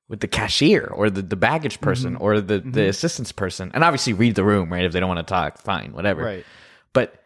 with 0.08 0.22
the 0.22 0.27
cashier 0.27 0.88
or 0.88 1.12
the, 1.12 1.22
the 1.22 1.36
baggage 1.36 1.75
mm-hmm. 1.75 1.84
person 1.84 2.15
or 2.15 2.41
the, 2.41 2.58
the 2.58 2.62
mm-hmm. 2.62 2.79
assistance 2.79 3.31
person 3.31 3.69
and 3.75 3.84
obviously 3.84 4.13
read 4.13 4.34
the 4.34 4.43
room, 4.43 4.74
right? 4.74 4.86
If 4.86 4.91
they 4.91 5.00
don't 5.00 5.08
want 5.08 5.19
to 5.19 5.31
talk, 5.31 5.60
fine, 5.60 5.93
whatever 5.93 6.24
right? 6.24 6.46
but 6.91 7.22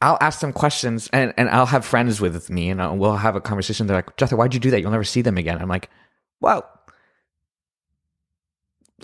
I'll 0.00 0.16
ask 0.22 0.40
them 0.40 0.54
questions 0.54 1.10
and, 1.12 1.34
and 1.36 1.50
I'll 1.50 1.66
have 1.66 1.84
friends 1.84 2.18
with 2.18 2.48
me 2.48 2.70
and 2.70 2.80
I'll, 2.80 2.96
we'll 2.96 3.16
have 3.18 3.36
a 3.36 3.40
conversation. 3.42 3.86
They're 3.86 3.98
like, 3.98 4.16
Jethro, 4.16 4.38
why'd 4.38 4.54
you 4.54 4.60
do 4.60 4.70
that? 4.70 4.80
You'll 4.80 4.92
never 4.92 5.04
see 5.04 5.20
them 5.20 5.36
again. 5.36 5.60
I'm 5.60 5.68
like, 5.68 5.90
well, 6.40 6.66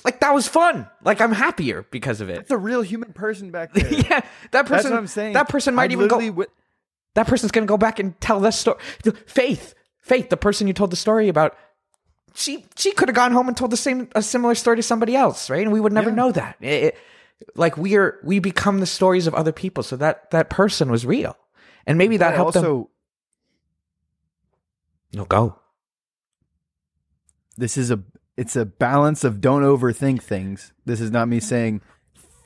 like 0.04 0.20
that 0.20 0.32
was 0.34 0.46
fun. 0.48 0.88
Like 1.04 1.20
I'm 1.20 1.32
happier 1.32 1.84
because 1.90 2.20
of 2.20 2.28
it. 2.28 2.38
It's 2.38 2.50
a 2.50 2.56
real 2.58 2.82
human 2.82 3.12
person 3.12 3.50
back 3.50 3.72
there. 3.74 3.92
yeah, 3.92 4.20
that 4.52 4.66
person. 4.66 4.68
That's 4.70 4.84
what 4.84 4.92
I'm 4.94 5.06
saying. 5.06 5.32
That 5.34 5.48
person 5.48 5.74
might 5.74 5.90
I 5.90 5.92
even 5.94 6.08
go. 6.08 6.18
wi- 6.20 6.46
that 7.14 7.26
person's 7.26 7.50
gonna 7.52 7.66
go 7.66 7.76
back 7.78 7.98
and 7.98 8.18
tell 8.20 8.40
this 8.40 8.58
story. 8.58 8.78
Faith, 9.26 9.74
Faith, 10.00 10.28
the 10.30 10.36
person 10.36 10.66
you 10.66 10.72
told 10.72 10.90
the 10.90 10.96
story 10.96 11.28
about. 11.28 11.56
She 12.34 12.66
she 12.76 12.92
could 12.92 13.08
have 13.08 13.16
gone 13.16 13.32
home 13.32 13.48
and 13.48 13.56
told 13.56 13.72
the 13.72 13.76
same 13.76 14.08
a 14.14 14.22
similar 14.22 14.54
story 14.54 14.76
to 14.76 14.82
somebody 14.82 15.16
else, 15.16 15.50
right? 15.50 15.62
And 15.62 15.72
we 15.72 15.80
would 15.80 15.92
never 15.92 16.10
Yeah. 16.10 16.16
know 16.16 16.32
that. 16.32 16.56
It- 16.60 16.82
it- 16.84 16.96
like 17.54 17.76
we 17.76 17.96
are 17.96 18.18
we 18.24 18.38
become 18.40 18.80
the 18.80 18.86
stories 18.86 19.26
of 19.26 19.34
other 19.34 19.52
people. 19.52 19.82
So 19.82 19.96
that 19.96 20.30
that 20.32 20.50
person 20.50 20.90
was 20.90 21.04
real, 21.06 21.36
and 21.86 21.96
maybe 21.98 22.16
that 22.18 22.34
helped 22.34 22.54
them. 22.54 22.64
also, 22.64 22.90
No, 25.12 25.24
go. 25.24 25.58
this 27.56 27.76
is 27.76 27.90
a 27.90 28.00
it's 28.38 28.54
a 28.54 28.64
balance 28.64 29.24
of 29.24 29.40
don't 29.40 29.64
overthink 29.64 30.22
things. 30.22 30.72
This 30.86 31.00
is 31.00 31.10
not 31.10 31.26
me 31.26 31.40
saying 31.40 31.80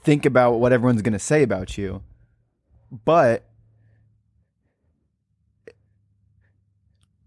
think 0.02 0.25
about 0.25 0.54
what 0.54 0.72
everyone's 0.72 1.02
going 1.02 1.12
to 1.12 1.18
say 1.18 1.42
about 1.42 1.76
you. 1.76 2.02
But 3.04 3.44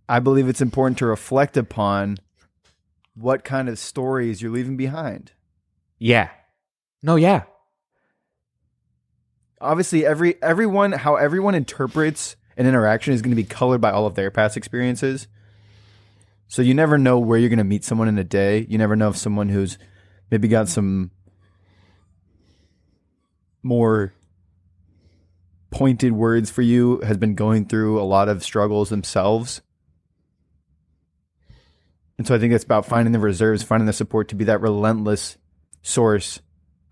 I 0.09 0.19
believe 0.19 0.49
it's 0.49 0.61
important 0.61 0.97
to 0.97 1.05
reflect 1.05 1.57
upon 1.57 2.17
what 3.13 3.43
kind 3.43 3.69
of 3.69 3.77
stories 3.77 4.41
you're 4.41 4.51
leaving 4.51 4.77
behind. 4.77 5.33
Yeah. 5.99 6.29
No, 7.03 7.17
yeah. 7.17 7.43
Obviously 9.61 10.07
every 10.07 10.41
everyone 10.41 10.91
how 10.91 11.17
everyone 11.17 11.53
interprets 11.53 12.35
an 12.57 12.65
interaction 12.65 13.13
is 13.13 13.21
going 13.21 13.29
to 13.29 13.35
be 13.35 13.43
colored 13.43 13.79
by 13.79 13.91
all 13.91 14.07
of 14.07 14.15
their 14.15 14.31
past 14.31 14.57
experiences. 14.57 15.27
So 16.47 16.61
you 16.61 16.73
never 16.73 16.97
know 16.97 17.19
where 17.19 17.37
you're 17.37 17.49
going 17.49 17.57
to 17.57 17.63
meet 17.63 17.83
someone 17.83 18.07
in 18.07 18.17
a 18.17 18.23
day. 18.23 18.65
You 18.69 18.77
never 18.77 18.95
know 18.95 19.09
if 19.09 19.17
someone 19.17 19.49
who's 19.49 19.77
maybe 20.31 20.47
got 20.47 20.67
some 20.69 21.11
more 23.63 24.13
pointed 25.71 26.13
words 26.13 26.49
for 26.49 26.61
you 26.61 27.01
has 27.01 27.17
been 27.17 27.35
going 27.35 27.65
through 27.65 27.99
a 27.99 28.03
lot 28.03 28.29
of 28.29 28.43
struggles 28.43 28.89
themselves. 28.89 29.61
And 32.17 32.25
so 32.25 32.33
I 32.33 32.39
think 32.39 32.53
it's 32.53 32.63
about 32.63 32.85
finding 32.85 33.11
the 33.11 33.19
reserves, 33.19 33.63
finding 33.63 33.87
the 33.87 33.93
support 33.93 34.29
to 34.29 34.35
be 34.35 34.45
that 34.45 34.61
relentless 34.61 35.37
source 35.81 36.39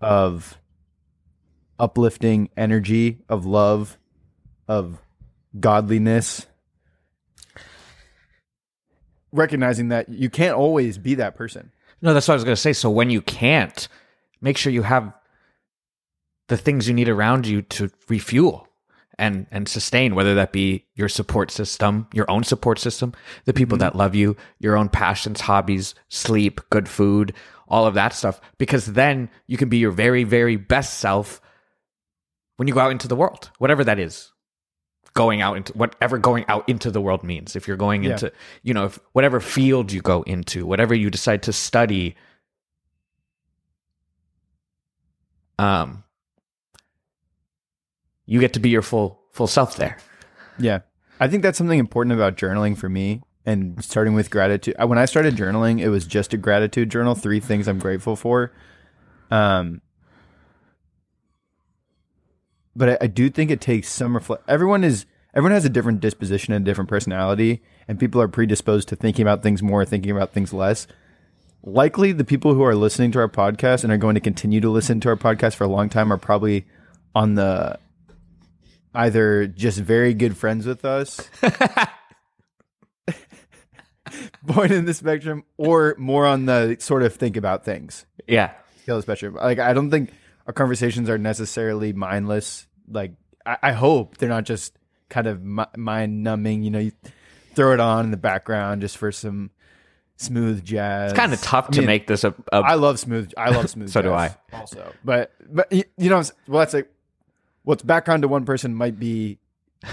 of 0.00 0.58
uplifting 1.78 2.50
energy, 2.56 3.20
of 3.28 3.46
love, 3.46 3.96
of 4.68 4.98
godliness. 5.58 6.46
Recognizing 9.34 9.88
that 9.88 10.08
you 10.08 10.30
can't 10.30 10.54
always 10.54 10.96
be 10.96 11.16
that 11.16 11.34
person. 11.34 11.72
No, 12.00 12.14
that's 12.14 12.28
what 12.28 12.34
I 12.34 12.36
was 12.36 12.44
going 12.44 12.54
to 12.54 12.60
say. 12.60 12.72
So 12.72 12.88
when 12.88 13.10
you 13.10 13.20
can't, 13.20 13.88
make 14.40 14.56
sure 14.56 14.72
you 14.72 14.82
have 14.82 15.12
the 16.48 16.56
things 16.56 16.86
you 16.86 16.94
need 16.94 17.08
around 17.08 17.46
you 17.46 17.62
to 17.62 17.90
refuel 18.08 18.68
and 19.18 19.46
and 19.50 19.68
sustain 19.68 20.14
whether 20.14 20.34
that 20.34 20.52
be 20.52 20.84
your 20.94 21.08
support 21.08 21.50
system, 21.50 22.06
your 22.12 22.30
own 22.30 22.44
support 22.44 22.78
system, 22.78 23.12
the 23.44 23.52
people 23.52 23.76
mm-hmm. 23.76 23.84
that 23.84 23.96
love 23.96 24.14
you, 24.14 24.36
your 24.58 24.76
own 24.76 24.88
passions, 24.88 25.40
hobbies, 25.40 25.94
sleep, 26.08 26.60
good 26.70 26.88
food, 26.88 27.32
all 27.68 27.86
of 27.86 27.94
that 27.94 28.12
stuff 28.12 28.40
because 28.58 28.86
then 28.86 29.30
you 29.46 29.56
can 29.56 29.68
be 29.68 29.78
your 29.78 29.90
very 29.90 30.24
very 30.24 30.56
best 30.56 30.98
self 30.98 31.40
when 32.56 32.68
you 32.68 32.74
go 32.74 32.80
out 32.80 32.92
into 32.92 33.08
the 33.08 33.16
world, 33.16 33.50
whatever 33.58 33.82
that 33.84 33.98
is. 33.98 34.30
Going 35.14 35.40
out 35.42 35.56
into 35.56 35.72
whatever 35.74 36.18
going 36.18 36.44
out 36.48 36.68
into 36.68 36.90
the 36.90 37.00
world 37.00 37.22
means. 37.22 37.54
If 37.54 37.68
you're 37.68 37.76
going 37.76 38.02
Yeah. 38.02 38.12
into, 38.12 38.32
you 38.62 38.74
know, 38.74 38.86
if 38.86 38.98
whatever 39.12 39.38
field 39.40 39.92
you 39.92 40.00
go 40.02 40.22
into, 40.22 40.66
whatever 40.66 40.92
you 40.94 41.08
decide 41.08 41.42
to 41.44 41.52
study, 41.52 42.16
um, 45.58 46.02
you 48.26 48.40
get 48.40 48.52
to 48.54 48.60
be 48.60 48.70
your 48.70 48.82
full 48.82 49.20
full 49.30 49.46
self 49.46 49.76
there. 49.76 49.98
Yeah. 50.58 50.80
I 51.20 51.28
think 51.28 51.42
that's 51.42 51.58
something 51.58 51.78
important 51.78 52.12
about 52.14 52.36
journaling 52.36 52.76
for 52.76 52.88
me 52.88 53.22
and 53.46 53.82
starting 53.84 54.14
with 54.14 54.30
gratitude. 54.30 54.74
When 54.84 54.98
I 54.98 55.04
started 55.04 55.36
journaling, 55.36 55.80
it 55.80 55.90
was 55.90 56.06
just 56.06 56.32
a 56.34 56.36
gratitude 56.36 56.90
journal, 56.90 57.14
three 57.14 57.38
things 57.40 57.68
I'm 57.68 57.78
grateful 57.78 58.16
for. 58.16 58.50
Um 59.30 59.80
but 62.76 62.90
I, 62.90 62.98
I 63.02 63.06
do 63.06 63.30
think 63.30 63.50
it 63.50 63.60
takes 63.60 63.88
some 63.88 64.14
reflect 64.14 64.44
everyone 64.48 64.84
is 64.84 65.06
everyone 65.34 65.52
has 65.52 65.64
a 65.64 65.70
different 65.70 66.00
disposition 66.00 66.52
and 66.52 66.66
a 66.66 66.70
different 66.70 66.88
personality 66.90 67.62
and 67.88 67.98
people 67.98 68.20
are 68.20 68.28
predisposed 68.28 68.88
to 68.88 68.96
thinking 68.96 69.22
about 69.22 69.42
things 69.42 69.62
more, 69.62 69.84
thinking 69.84 70.10
about 70.10 70.32
things 70.32 70.52
less. 70.52 70.86
Likely 71.62 72.12
the 72.12 72.24
people 72.24 72.54
who 72.54 72.62
are 72.62 72.74
listening 72.74 73.10
to 73.12 73.18
our 73.18 73.28
podcast 73.28 73.84
and 73.84 73.92
are 73.92 73.98
going 73.98 74.14
to 74.14 74.20
continue 74.20 74.60
to 74.60 74.70
listen 74.70 75.00
to 75.00 75.08
our 75.08 75.16
podcast 75.16 75.54
for 75.54 75.64
a 75.64 75.68
long 75.68 75.88
time 75.88 76.12
are 76.12 76.18
probably 76.18 76.66
on 77.14 77.34
the 77.34 77.78
either 78.94 79.46
just 79.46 79.78
very 79.80 80.14
good 80.14 80.36
friends 80.36 80.66
with 80.66 80.84
us 80.84 81.28
born 84.42 84.72
in 84.72 84.84
the 84.84 84.94
spectrum 84.94 85.44
or 85.56 85.94
more 85.98 86.26
on 86.26 86.46
the 86.46 86.76
sort 86.78 87.02
of 87.02 87.14
think 87.14 87.36
about 87.36 87.64
things. 87.64 88.06
Yeah, 88.28 88.52
scale 88.82 88.96
the 88.96 89.02
spectrum. 89.02 89.34
Like 89.34 89.58
i 89.58 89.72
don't 89.72 89.90
think 89.90 90.12
our 90.46 90.52
conversations 90.52 91.08
are 91.08 91.18
necessarily 91.18 91.92
mindless 91.92 92.66
like 92.88 93.12
I, 93.46 93.56
I 93.62 93.72
hope 93.72 94.18
they're 94.18 94.28
not 94.28 94.44
just 94.44 94.76
kind 95.08 95.26
of 95.26 95.42
mi- 95.42 95.64
mind 95.76 96.22
numbing. 96.22 96.62
You 96.62 96.70
know, 96.70 96.78
you 96.78 96.92
throw 97.54 97.72
it 97.72 97.80
on 97.80 98.06
in 98.06 98.10
the 98.10 98.16
background 98.16 98.80
just 98.80 98.96
for 98.98 99.12
some 99.12 99.50
smooth 100.16 100.64
jazz. 100.64 101.12
It's 101.12 101.18
kind 101.18 101.32
of 101.32 101.40
tough 101.42 101.66
I 101.68 101.72
to 101.72 101.80
mean, 101.80 101.86
make 101.86 102.06
this 102.06 102.24
a. 102.24 102.34
a 102.52 102.56
I 102.56 102.74
love 102.74 102.98
smooth. 102.98 103.32
I 103.36 103.50
love 103.50 103.68
smooth. 103.70 103.90
So 103.92 104.02
do 104.02 104.12
I. 104.12 104.34
Also, 104.52 104.92
but 105.04 105.32
but 105.50 105.72
you 105.72 105.84
know, 106.10 106.22
well, 106.48 106.60
that's 106.60 106.74
like 106.74 106.90
what's 107.62 107.82
background 107.82 108.22
to 108.22 108.28
one 108.28 108.44
person 108.44 108.74
might 108.74 108.98
be 108.98 109.38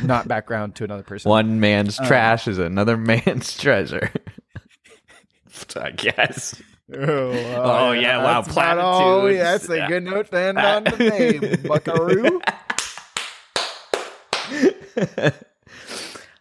not 0.03 0.27
background 0.27 0.75
to 0.75 0.83
another 0.85 1.03
person. 1.03 1.29
one 1.29 1.59
man's 1.59 1.99
Uh. 1.99 2.07
trash 2.07 2.47
is 2.47 2.57
another 2.57 2.97
man's 2.97 3.57
treasure. 3.57 4.11
I 5.75 5.91
guess. 5.91 6.61
Oh, 6.93 7.31
oh 7.31 7.91
yeah, 7.93 8.17
wow, 8.17 8.41
that's 8.41 8.51
about 8.53 8.77
all- 8.79 9.21
platitudes. 9.21 9.67
That's 9.67 9.69
a 9.69 9.87
good 9.87 10.03
note 10.03 10.29
to 10.31 10.37
end 10.39 10.57
on 10.57 10.85
today, 10.85 11.55
Buckaroo. 11.67 12.41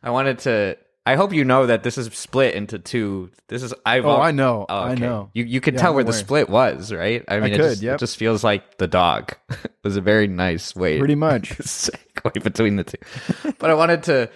I 0.03 0.11
wanted 0.11 0.39
to. 0.41 0.77
I 1.07 1.17
hope 1.17 1.33
you 1.33 1.45
know 1.45 1.67
that 1.67 1.83
this 1.83 1.99
is 1.99 2.13
split 2.15 2.55
into 2.55 2.79
two. 2.79 3.31
This 3.49 3.63
is 3.63 3.75
I've. 3.87 4.05
Oh, 4.05 4.21
I 4.21 4.31
know. 4.33 4.67
Oh, 4.69 4.79
I 4.83 4.95
know. 4.95 5.31
You 5.35 5.45
you 5.45 5.61
can 5.61 5.75
Yeah, 5.75 5.81
tell 5.81 5.95
where 5.95 6.05
the 6.05 6.13
split 6.13 6.49
was, 6.49 6.93
right? 6.93 7.25
I 7.29 7.41
mean, 7.41 7.53
it, 7.53 7.57
could, 7.57 7.71
just, 7.71 7.83
yep. 7.83 7.95
it 7.95 7.99
just 8.01 8.17
feels 8.17 8.45
like 8.45 8.79
the 8.79 8.87
dog 8.87 9.35
was 9.85 9.97
a 9.97 10.01
very 10.01 10.29
nice 10.29 10.75
way 10.75 10.99
Pretty 10.99 11.15
much. 11.15 11.51
segue 11.59 12.43
between 12.43 12.77
the 12.77 12.85
two. 12.85 13.53
but 13.59 13.71
I 13.71 13.75
wanted 13.75 14.03
to. 14.05 14.31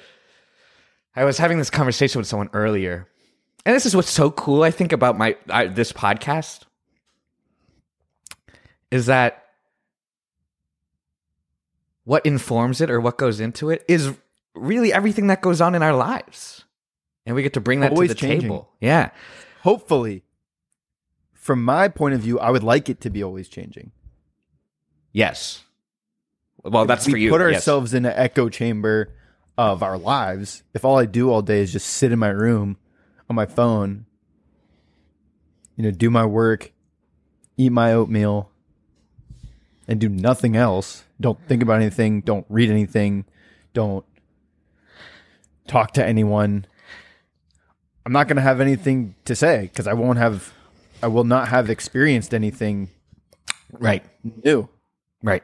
I 1.17 1.25
was 1.25 1.39
having 1.39 1.59
this 1.59 1.71
conversation 1.71 2.19
with 2.19 2.27
someone 2.27 2.51
earlier, 2.53 3.07
and 3.67 3.75
this 3.75 3.87
is 3.87 3.95
what's 3.97 4.11
so 4.11 4.31
cool. 4.31 4.63
I 4.63 4.71
think 4.71 4.93
about 4.93 5.17
my 5.19 5.37
I, 5.49 5.67
this 5.67 5.93
podcast 5.93 6.63
is 8.91 9.07
that 9.07 9.45
what 12.05 12.25
informs 12.27 12.81
it 12.81 12.91
or 12.91 13.01
what 13.01 13.17
goes 13.19 13.41
into 13.41 13.71
it 13.71 13.85
is 13.89 14.13
really 14.55 14.93
everything 14.93 15.29
that 15.29 15.41
goes 15.41 15.61
on 15.61 15.75
in 15.75 15.83
our 15.83 15.95
lives, 15.95 16.65
and 17.27 17.35
we 17.35 17.43
get 17.43 17.55
to 17.55 17.61
bring 17.61 17.81
that 17.81 17.93
Always 17.93 18.11
to 18.11 18.15
the 18.15 18.21
changing. 18.21 18.43
table. 18.43 18.71
Yeah, 18.81 19.11
Hopefully, 19.63 20.23
from 21.33 21.65
my 21.65 21.89
point 21.89 22.15
of 22.15 22.21
view, 22.21 22.39
I 22.39 22.51
would 22.51 22.63
like 22.63 22.89
it 22.91 23.01
to 23.03 23.11
be 23.11 23.23
always 23.23 23.49
changing. 23.49 23.93
yes. 25.13 25.61
Well, 26.67 26.87
that's 26.87 27.05
we 27.05 27.13
for 27.13 27.19
you. 27.19 27.31
put 27.31 27.43
yes. 27.43 27.57
ourselves 27.57 27.93
in 27.93 28.07
an 28.07 28.15
echo 28.17 28.49
chamber 28.49 29.13
of 29.59 29.83
our 29.83 29.99
lives. 29.99 30.63
If 30.73 30.83
all 30.83 30.99
I 30.99 31.05
do 31.05 31.31
all 31.31 31.43
day 31.43 31.61
is 31.61 31.71
just 31.71 31.87
sit 31.87 32.11
in 32.11 32.19
my 32.19 32.31
room 32.31 32.79
on 33.35 33.49
my 33.49 33.53
phone, 33.53 34.07
you 35.77 35.83
know, 35.83 35.91
do 35.91 36.09
my 36.09 36.25
work, 36.25 36.73
eat 37.57 37.73
my 37.73 37.93
oatmeal, 37.93 38.51
and 39.89 40.01
do 40.01 40.09
nothing 40.09 40.57
else, 40.57 41.05
don't 41.21 41.39
think 41.49 41.63
about 41.63 41.81
anything, 41.81 42.21
don't 42.21 42.47
read 42.49 42.71
anything, 42.71 43.25
don't 43.73 44.05
talk 45.67 45.93
to 45.93 46.05
anyone, 46.05 46.65
I'm 48.07 48.13
not 48.13 48.29
going 48.29 48.37
to 48.37 48.43
have 48.43 48.61
anything 48.61 49.15
to 49.25 49.35
say 49.35 49.63
because 49.63 49.87
I 49.87 49.95
won't 49.95 50.19
have, 50.19 50.53
I 51.03 51.09
will 51.09 51.25
not 51.25 51.49
have 51.49 51.71
experienced 51.71 52.35
anything 52.35 52.91
right. 53.73 54.05
new. 54.45 54.69
Right. 55.23 55.43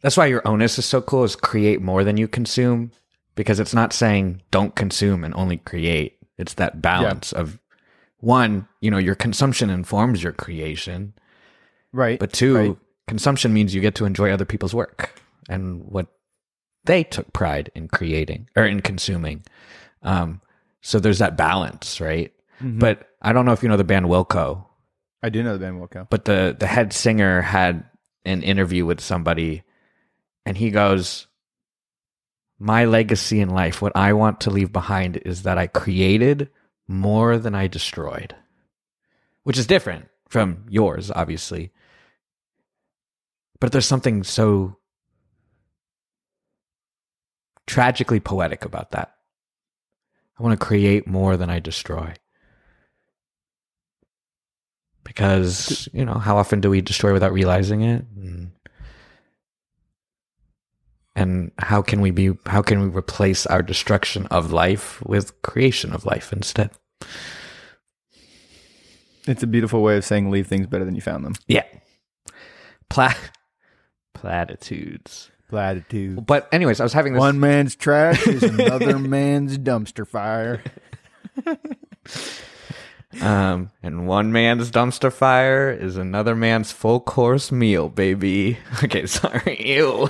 That's 0.00 0.16
why 0.16 0.26
your 0.26 0.46
onus 0.46 0.78
is 0.78 0.86
so 0.86 1.00
cool 1.00 1.24
is 1.24 1.36
create 1.36 1.82
more 1.82 2.04
than 2.04 2.16
you 2.16 2.28
consume 2.28 2.92
because 3.34 3.58
it's 3.60 3.74
not 3.74 3.92
saying 3.92 4.42
don't 4.50 4.74
consume 4.74 5.24
and 5.24 5.34
only 5.34 5.56
create. 5.58 6.18
It's 6.38 6.54
that 6.54 6.80
balance 6.82 7.32
of 7.32 7.58
one, 8.18 8.66
you 8.80 8.90
know, 8.90 8.98
your 8.98 9.14
consumption 9.14 9.70
informs 9.70 10.22
your 10.22 10.32
creation, 10.32 11.14
Right. 11.92 12.18
but 12.18 12.32
two, 12.32 12.56
Right. 12.56 12.76
consumption 13.06 13.52
means 13.52 13.74
you 13.74 13.80
get 13.80 13.94
to 13.96 14.04
enjoy 14.04 14.30
other 14.30 14.44
people's 14.44 14.74
work 14.74 15.20
and 15.48 15.84
what 15.84 16.06
they 16.84 17.04
took 17.04 17.32
pride 17.32 17.70
in 17.74 17.88
creating 17.88 18.48
or 18.56 18.64
in 18.64 18.80
consuming. 18.80 19.42
Um, 20.02 20.40
so 20.80 20.98
there's 20.98 21.18
that 21.18 21.36
balance, 21.36 22.00
right? 22.00 22.32
Mhm. 22.60 22.78
But 22.78 23.08
I 23.22 23.32
don't 23.32 23.46
know 23.46 23.52
if 23.52 23.62
you 23.62 23.68
know 23.68 23.76
the 23.76 23.84
band 23.84 24.06
Wilco, 24.06 24.64
I 25.22 25.28
do 25.30 25.42
know 25.42 25.54
the 25.54 25.58
band 25.58 25.80
Wilco. 25.80 26.06
but 26.10 26.24
the 26.26 26.54
the 26.58 26.66
head 26.66 26.92
singer 26.92 27.40
had 27.42 27.84
an 28.26 28.42
interview 28.42 28.84
with 28.86 29.00
somebody 29.00 29.62
and 30.46 30.56
he 30.58 30.70
goes 30.70 31.26
my 32.58 32.84
legacy 32.84 33.40
in 33.40 33.48
life 33.48 33.82
what 33.82 33.92
i 33.96 34.12
want 34.12 34.40
to 34.40 34.50
leave 34.50 34.72
behind 34.72 35.16
is 35.18 35.42
that 35.42 35.58
i 35.58 35.66
created 35.66 36.48
more 36.86 37.38
than 37.38 37.54
i 37.54 37.66
destroyed 37.66 38.34
which 39.44 39.58
is 39.58 39.66
different 39.66 40.08
from 40.28 40.64
yours 40.68 41.10
obviously. 41.14 41.70
But 43.60 43.72
there's 43.72 43.86
something 43.86 44.24
so 44.24 44.76
tragically 47.66 48.20
poetic 48.20 48.64
about 48.64 48.90
that. 48.90 49.14
I 50.38 50.42
want 50.42 50.58
to 50.58 50.66
create 50.66 51.06
more 51.06 51.36
than 51.36 51.50
i 51.50 51.60
destroy. 51.60 52.14
Because 55.04 55.88
you 55.92 56.04
know 56.04 56.14
how 56.14 56.36
often 56.36 56.60
do 56.60 56.68
we 56.68 56.80
destroy 56.80 57.12
without 57.12 57.32
realizing 57.32 57.82
it? 57.82 58.04
And, 58.16 58.50
and 61.16 61.52
how 61.58 61.80
can 61.82 62.00
we 62.00 62.10
be 62.10 62.32
how 62.46 62.62
can 62.62 62.80
we 62.82 62.88
replace 62.88 63.46
our 63.46 63.62
destruction 63.62 64.26
of 64.26 64.52
life 64.52 65.02
with 65.06 65.40
creation 65.42 65.92
of 65.92 66.04
life 66.04 66.32
instead? 66.32 66.70
It's 69.26 69.42
a 69.42 69.46
beautiful 69.46 69.82
way 69.82 69.96
of 69.96 70.04
saying 70.04 70.30
leave 70.30 70.46
things 70.46 70.66
better 70.66 70.84
than 70.84 70.94
you 70.94 71.00
found 71.00 71.24
them. 71.24 71.34
yeah. 71.46 71.64
Pla- 72.90 73.14
platitudes. 74.12 75.30
Platitudes. 75.48 76.20
But 76.26 76.48
anyways 76.52 76.80
i 76.80 76.82
was 76.84 76.92
having 76.92 77.12
this 77.14 77.20
One 77.20 77.40
man's 77.40 77.74
trash 77.76 78.26
is 78.26 78.42
another 78.42 78.98
man's 79.16 79.58
dumpster 79.58 80.06
fire. 80.06 80.62
um 83.22 83.70
and 83.82 84.06
one 84.08 84.32
man's 84.32 84.70
dumpster 84.70 85.12
fire 85.12 85.70
is 85.70 85.96
another 85.96 86.34
man's 86.34 86.72
full 86.72 87.00
course 87.00 87.50
meal 87.52 87.88
baby. 87.88 88.58
Okay 88.84 89.06
sorry. 89.06 89.56
Ew 89.64 90.08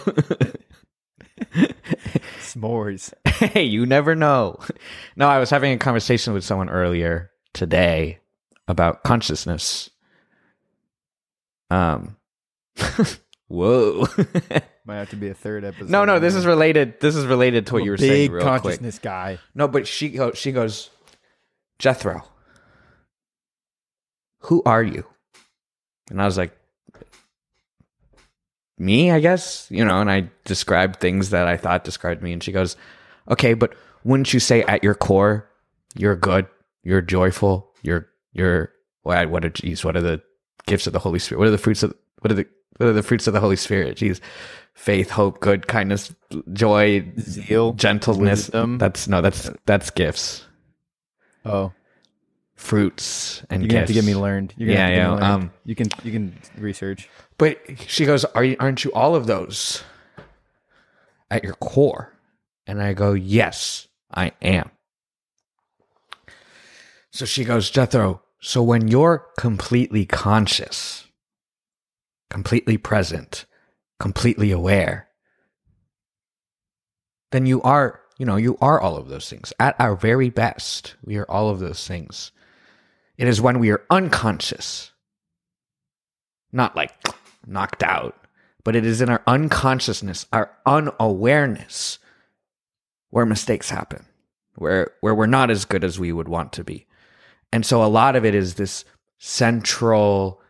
S'mores. 2.55 3.13
hey, 3.27 3.65
you 3.65 3.87
never 3.87 4.15
know. 4.15 4.59
No, 5.17 5.29
I 5.29 5.39
was 5.39 5.51
having 5.51 5.73
a 5.73 5.79
conversation 5.79 6.33
with 6.35 6.43
someone 6.45 6.69
earlier 6.69 7.31
today 7.53 8.19
about 8.67 9.05
consciousness. 9.05 9.91
Um, 11.71 12.17
whoa. 13.49 14.07
Might 14.85 14.97
have 14.97 15.11
to 15.11 15.17
be 15.17 15.29
a 15.29 15.35
third 15.35 15.65
episode. 15.65 15.91
no, 15.91 16.05
no, 16.05 16.19
this 16.19 16.35
is 16.35 16.47
related. 16.47 17.01
This 17.01 17.15
is 17.15 17.27
related 17.27 17.69
to 17.69 17.75
what 17.75 17.85
you 17.85 17.93
were 17.93 17.97
big 17.97 18.11
saying, 18.11 18.31
quick. 18.31 18.43
consciousness 18.43 18.99
guy. 18.99 19.39
No, 19.55 19.69
but 19.69 19.87
she. 19.87 20.19
She 20.35 20.51
goes, 20.51 20.91
Jethro, 21.79 22.25
who 24.41 24.63
are 24.67 24.83
you? 24.83 25.07
And 26.11 26.21
I 26.21 26.25
was 26.25 26.37
like, 26.37 26.57
me, 28.79 29.11
I 29.11 29.21
guess, 29.21 29.67
you 29.71 29.85
know. 29.85 30.01
And 30.01 30.11
I 30.11 30.31
described 30.45 31.01
things 31.01 31.31
that 31.31 31.47
I 31.47 31.57
thought 31.57 31.85
described 31.85 32.23
me, 32.23 32.33
and 32.33 32.43
she 32.43 32.53
goes, 32.53 32.77
okay, 33.31 33.55
but 33.55 33.75
wouldn't 34.05 34.33
you 34.35 34.41
say 34.41 34.63
at 34.65 34.83
your 34.85 34.95
core, 34.95 35.49
you're 35.97 36.17
good, 36.17 36.47
you're 36.83 37.01
joyful, 37.03 37.71
you're 37.83 38.09
you're 38.33 38.71
what? 39.03 39.31
What 39.31 39.45
are 39.45 39.51
geez? 39.51 39.85
What 39.85 39.97
are 39.97 40.01
the 40.03 40.23
gifts 40.67 40.87
of 40.87 40.93
the 40.93 40.99
Holy 40.99 41.19
Spirit? 41.19 41.39
What 41.39 41.49
are 41.49 41.53
the 41.53 41.59
fruits 41.59 41.83
of 41.83 41.95
what 42.21 42.31
are 42.33 42.35
the 42.35 42.47
what 42.79 42.89
are 42.89 42.93
the 42.93 43.03
fruits 43.03 43.27
of 43.27 43.33
the 43.35 43.41
Holy 43.41 43.57
Spirit? 43.57 43.97
Jeez, 43.97 44.21
faith, 44.75 45.11
hope, 45.11 45.41
good, 45.41 45.69
kindness, 45.69 46.13
joy, 46.53 47.05
Zeal, 47.21 47.73
gentleness. 47.75 48.47
wisdom. 48.47 48.79
That's 48.79 49.07
no, 49.09 49.21
that's 49.21 49.51
that's 49.67 49.91
gifts, 49.91 50.45
Oh, 51.45 51.73
fruits, 52.65 53.45
and 53.51 53.69
gonna 53.69 53.81
have 53.81 53.89
to 53.89 53.93
get 53.95 54.05
me 54.05 54.15
learned. 54.17 54.55
You're 54.57 54.71
Yeah, 54.71 54.87
have 54.87 54.89
to 54.89 54.95
get 54.95 54.99
me 54.99 55.05
yeah, 55.05 55.11
learned. 55.13 55.25
um, 55.25 55.51
you 55.65 55.75
can 55.75 55.89
you 56.03 56.13
can 56.13 56.39
research. 56.59 57.09
But 57.39 57.59
she 57.87 58.05
goes, 58.07 58.25
"Are 58.25 58.45
you? 58.45 58.57
Aren't 58.59 58.85
you 58.85 58.93
all 58.93 59.15
of 59.15 59.27
those 59.27 59.83
at 61.31 61.45
your 61.45 61.55
core?" 61.55 62.13
And 62.67 62.83
I 62.83 62.93
go, 62.95 63.13
"Yes, 63.13 63.89
I 64.13 64.33
am." 64.43 64.71
So 67.11 67.25
she 67.25 67.45
goes, 67.45 67.71
Jethro. 67.71 68.23
So 68.41 68.61
when 68.63 68.89
you're 68.89 69.25
completely 69.39 70.05
conscious, 70.05 71.07
completely 72.29 72.77
present, 72.77 73.47
completely 74.01 74.51
aware, 74.51 75.09
then 77.31 77.47
you 77.47 77.63
are, 77.63 78.01
you 78.19 78.27
know, 78.27 78.35
you 78.37 78.59
are 78.61 78.81
all 78.81 78.97
of 78.97 79.09
those 79.09 79.31
things. 79.31 79.53
At 79.61 79.77
our 79.79 79.95
very 79.95 80.29
best, 80.29 80.97
we 81.05 81.17
are 81.17 81.31
all 81.31 81.51
of 81.51 81.61
those 81.61 81.87
things. 81.87 82.33
It 83.17 83.29
is 83.29 83.41
when 83.41 83.59
we 83.59 83.71
are 83.71 83.85
unconscious, 83.91 84.93
not 86.53 86.75
like 86.75 86.93
knocked 87.47 87.83
out, 87.83 88.17
but 88.65 88.75
it 88.75 88.85
is 88.85 89.01
in 89.01 89.09
our 89.09 89.23
unconsciousness, 89.27 90.27
our 90.33 90.51
unawareness, 90.67 91.99
where 93.11 93.27
mistakes 93.27 93.71
happen, 93.71 94.05
where 94.57 94.93
where 95.01 95.15
we're 95.15 95.27
not 95.27 95.51
as 95.51 95.65
good 95.65 95.85
as 95.85 96.01
we 96.01 96.13
would 96.13 96.29
want 96.29 96.53
to 96.55 96.65
be. 96.65 96.87
And 97.53 97.65
so 97.65 97.85
a 97.85 97.87
lot 97.87 98.17
of 98.17 98.25
it 98.25 98.35
is 98.35 98.55
this 98.55 98.85
central, 99.19 100.41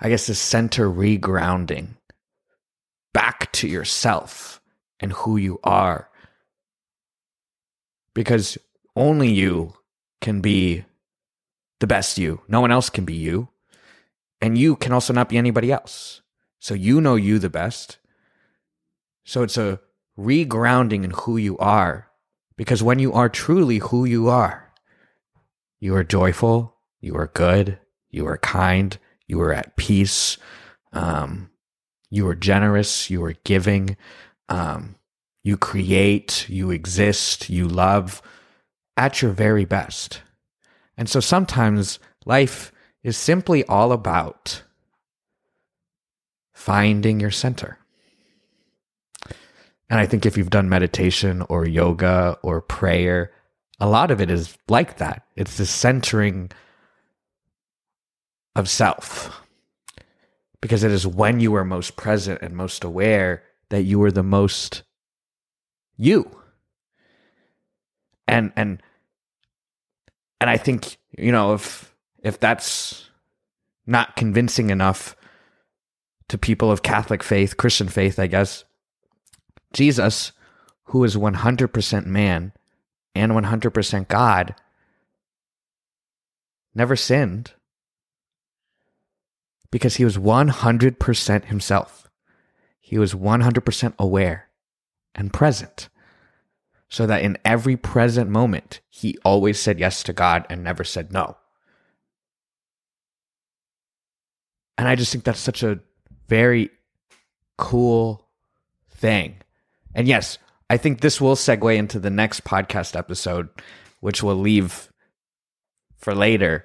I 0.00 0.08
guess, 0.08 0.26
this 0.26 0.38
center 0.38 0.88
regrounding 0.88 1.88
back 3.12 3.52
to 3.52 3.68
yourself 3.68 4.62
and 5.00 5.12
who 5.12 5.36
you 5.36 5.60
are. 5.62 6.08
Because 8.14 8.56
only 8.96 9.30
you 9.30 9.74
can 10.20 10.40
be 10.40 10.84
the 11.80 11.86
best 11.86 12.18
you. 12.18 12.40
No 12.48 12.60
one 12.60 12.70
else 12.70 12.90
can 12.90 13.04
be 13.04 13.14
you. 13.14 13.48
And 14.40 14.58
you 14.58 14.76
can 14.76 14.92
also 14.92 15.12
not 15.12 15.28
be 15.28 15.38
anybody 15.38 15.72
else. 15.72 16.20
So 16.58 16.74
you 16.74 17.00
know 17.00 17.14
you 17.14 17.38
the 17.38 17.50
best. 17.50 17.98
So 19.24 19.42
it's 19.42 19.56
a 19.56 19.80
regrounding 20.18 21.04
in 21.04 21.10
who 21.10 21.36
you 21.36 21.56
are. 21.58 22.08
Because 22.56 22.82
when 22.82 22.98
you 22.98 23.12
are 23.12 23.28
truly 23.28 23.78
who 23.78 24.04
you 24.04 24.28
are, 24.28 24.72
you 25.80 25.94
are 25.96 26.04
joyful, 26.04 26.76
you 27.00 27.16
are 27.16 27.26
good, 27.34 27.78
you 28.10 28.26
are 28.26 28.38
kind, 28.38 28.96
you 29.26 29.40
are 29.40 29.52
at 29.52 29.76
peace, 29.76 30.38
um, 30.92 31.50
you 32.10 32.28
are 32.28 32.36
generous, 32.36 33.10
you 33.10 33.24
are 33.24 33.34
giving, 33.44 33.96
um, 34.48 34.94
you 35.42 35.56
create, 35.56 36.48
you 36.48 36.70
exist, 36.70 37.50
you 37.50 37.66
love 37.66 38.22
at 38.96 39.20
your 39.20 39.32
very 39.32 39.64
best. 39.64 40.22
And 40.96 41.08
so 41.08 41.20
sometimes 41.20 41.98
life 42.24 42.72
is 43.02 43.16
simply 43.16 43.64
all 43.66 43.92
about 43.92 44.62
finding 46.52 47.20
your 47.20 47.30
center. 47.30 47.78
And 49.90 50.00
I 50.00 50.06
think 50.06 50.24
if 50.24 50.36
you've 50.36 50.50
done 50.50 50.68
meditation 50.68 51.42
or 51.48 51.66
yoga 51.66 52.38
or 52.42 52.60
prayer, 52.60 53.32
a 53.78 53.88
lot 53.88 54.10
of 54.10 54.20
it 54.20 54.30
is 54.30 54.56
like 54.68 54.96
that. 54.98 55.26
It's 55.36 55.56
the 55.56 55.66
centering 55.66 56.50
of 58.56 58.68
self. 58.68 59.40
Because 60.60 60.82
it 60.84 60.90
is 60.90 61.06
when 61.06 61.40
you 61.40 61.54
are 61.56 61.64
most 61.64 61.96
present 61.96 62.40
and 62.40 62.56
most 62.56 62.84
aware 62.84 63.42
that 63.68 63.82
you 63.82 64.02
are 64.02 64.10
the 64.10 64.22
most 64.22 64.82
you. 65.96 66.30
And 68.26 68.52
and 68.56 68.82
and 70.44 70.50
I 70.50 70.58
think, 70.58 70.98
you 71.16 71.32
know, 71.32 71.54
if 71.54 71.94
if 72.22 72.38
that's 72.38 73.08
not 73.86 74.14
convincing 74.14 74.68
enough 74.68 75.16
to 76.28 76.36
people 76.36 76.70
of 76.70 76.82
Catholic 76.82 77.22
faith, 77.22 77.56
Christian 77.56 77.88
faith, 77.88 78.18
I 78.18 78.26
guess, 78.26 78.64
Jesus, 79.72 80.32
who 80.88 81.02
is 81.02 81.16
100% 81.16 82.04
man 82.04 82.52
and 83.14 83.32
100% 83.32 84.08
God, 84.08 84.54
never 86.74 86.94
sinned 86.94 87.54
because 89.70 89.96
he 89.96 90.04
was 90.04 90.18
100% 90.18 91.44
himself. 91.46 92.10
He 92.80 92.98
was 92.98 93.14
100% 93.14 93.94
aware 93.98 94.50
and 95.14 95.32
present. 95.32 95.88
So 96.94 97.06
that 97.06 97.22
in 97.22 97.38
every 97.44 97.76
present 97.76 98.30
moment, 98.30 98.80
he 98.88 99.18
always 99.24 99.58
said 99.58 99.80
yes 99.80 100.04
to 100.04 100.12
God 100.12 100.46
and 100.48 100.62
never 100.62 100.84
said 100.84 101.12
no. 101.12 101.36
And 104.78 104.86
I 104.86 104.94
just 104.94 105.10
think 105.10 105.24
that's 105.24 105.40
such 105.40 105.64
a 105.64 105.80
very 106.28 106.70
cool 107.58 108.28
thing. 108.92 109.38
And 109.92 110.06
yes, 110.06 110.38
I 110.70 110.76
think 110.76 111.00
this 111.00 111.20
will 111.20 111.34
segue 111.34 111.76
into 111.76 111.98
the 111.98 112.10
next 112.10 112.44
podcast 112.44 112.94
episode, 112.94 113.48
which 113.98 114.22
we'll 114.22 114.36
leave 114.36 114.88
for 115.96 116.14
later. 116.14 116.64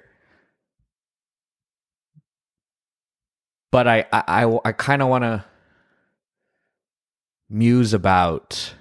But 3.72 3.88
I 3.88 4.04
I 4.12 4.44
I, 4.44 4.58
I 4.66 4.70
kind 4.70 5.02
of 5.02 5.08
want 5.08 5.24
to 5.24 5.44
muse 7.48 7.92
about 7.92 8.74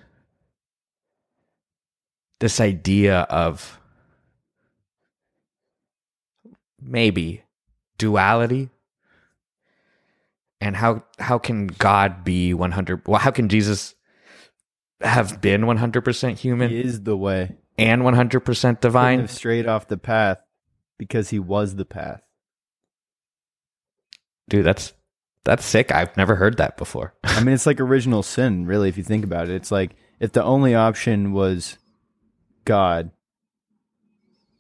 this 2.39 2.60
idea 2.60 3.21
of 3.21 3.80
maybe 6.82 7.43
duality 7.97 8.69
and 10.62 10.75
how 10.75 11.04
how 11.19 11.38
can 11.38 11.67
God 11.67 12.23
be 12.23 12.54
100 12.54 13.08
well 13.08 13.19
how 13.19 13.32
can 13.32 13.49
Jesus 13.49 13.95
have 15.02 15.39
been 15.41 15.62
100% 15.62 16.38
human 16.38 16.69
He 16.69 16.80
is 16.82 17.04
the 17.04 17.15
way. 17.17 17.56
and 17.78 18.02
100% 18.02 18.43
Couldn't 18.43 18.82
divine 18.82 19.19
have 19.19 19.32
strayed 19.32 19.67
off 19.67 19.88
the 19.88 19.97
path 19.97 20.41
because 20.97 21.30
he 21.30 21.39
was 21.39 21.75
the 21.75 21.86
path. 21.86 22.21
dude 24.49 24.65
that's 24.65 24.93
that's 25.43 25.65
sick 25.65 25.91
I've 25.91 26.15
never 26.15 26.36
heard 26.36 26.58
that 26.58 26.78
before 26.78 27.13
I 27.23 27.41
mean, 27.43 27.56
it's 27.56 27.65
like 27.65 27.80
original 27.80 28.23
sin, 28.23 28.65
really, 28.65 28.89
if 28.89 28.97
you 28.97 29.04
think 29.04 29.23
about 29.23 29.47
it. 29.49 29.56
It's 29.56 29.71
like 29.71 29.95
if 30.19 30.32
the 30.34 30.43
only 30.43 30.75
option 30.75 31.32
was 31.32 31.78
God. 32.65 33.12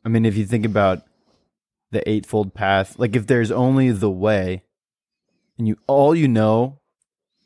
I 0.03 0.09
mean, 0.09 0.25
if 0.25 0.35
you 0.35 0.45
think 0.45 0.65
about 0.65 1.03
the 1.91 2.07
eightfold 2.09 2.53
path, 2.53 2.97
like 2.97 3.15
if 3.15 3.27
there's 3.27 3.51
only 3.51 3.91
the 3.91 4.09
way, 4.09 4.63
and 5.57 5.67
you 5.67 5.77
all 5.87 6.15
you 6.15 6.27
know 6.27 6.79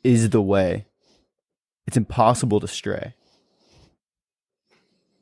is 0.02 0.30
the 0.30 0.42
way, 0.42 0.86
it's 1.86 1.96
impossible 1.96 2.60
to 2.60 2.68
stray. 2.68 3.14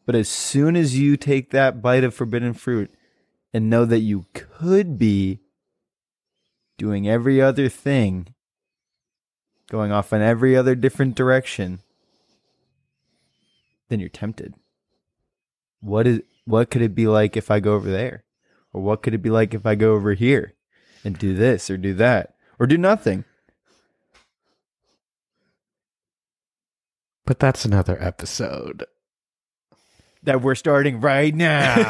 But 0.05 0.15
as 0.15 0.29
soon 0.29 0.77
as 0.77 0.99
you 0.99 1.17
take 1.17 1.51
that 1.51 1.81
bite 1.81 2.05
of 2.05 2.15
forbidden 2.15 2.55
fruit 2.55 2.93
and 3.55 3.71
know 3.71 3.85
that 3.85 4.01
you 4.01 4.27
could 4.33 4.99
be 4.99 5.41
doing 6.77 7.09
every 7.09 7.41
other 7.41 7.69
thing 7.69 8.35
going 9.71 9.93
off 9.93 10.13
in 10.13 10.21
every 10.21 10.57
other 10.57 10.75
different 10.75 11.15
direction, 11.15 11.81
then 13.89 14.01
you're 14.01 14.09
tempted. 14.09 14.55
What 15.83 16.07
is 16.07 16.21
what 16.47 16.71
could 16.71 16.81
it 16.81 16.95
be 16.95 17.07
like 17.07 17.37
if 17.37 17.51
I 17.51 17.61
go 17.61 17.75
over 17.75 17.91
there? 17.91 18.25
Or 18.73 18.81
what 18.81 19.03
could 19.03 19.13
it 19.13 19.19
be 19.23 19.29
like 19.31 19.53
if 19.53 19.67
I 19.67 19.75
go 19.75 19.93
over 19.93 20.15
here 20.15 20.55
and 21.05 21.19
do 21.19 21.35
this 21.35 21.69
or 21.69 21.77
do 21.77 21.93
that 21.95 22.35
or 22.59 22.67
do 22.67 22.79
nothing? 22.79 23.25
but 27.25 27.39
that's 27.39 27.65
another 27.65 27.97
episode 28.03 28.85
That 30.25 30.43
we're 30.43 30.55
starting 30.57 31.01
right 31.01 31.35
now. 31.35 31.77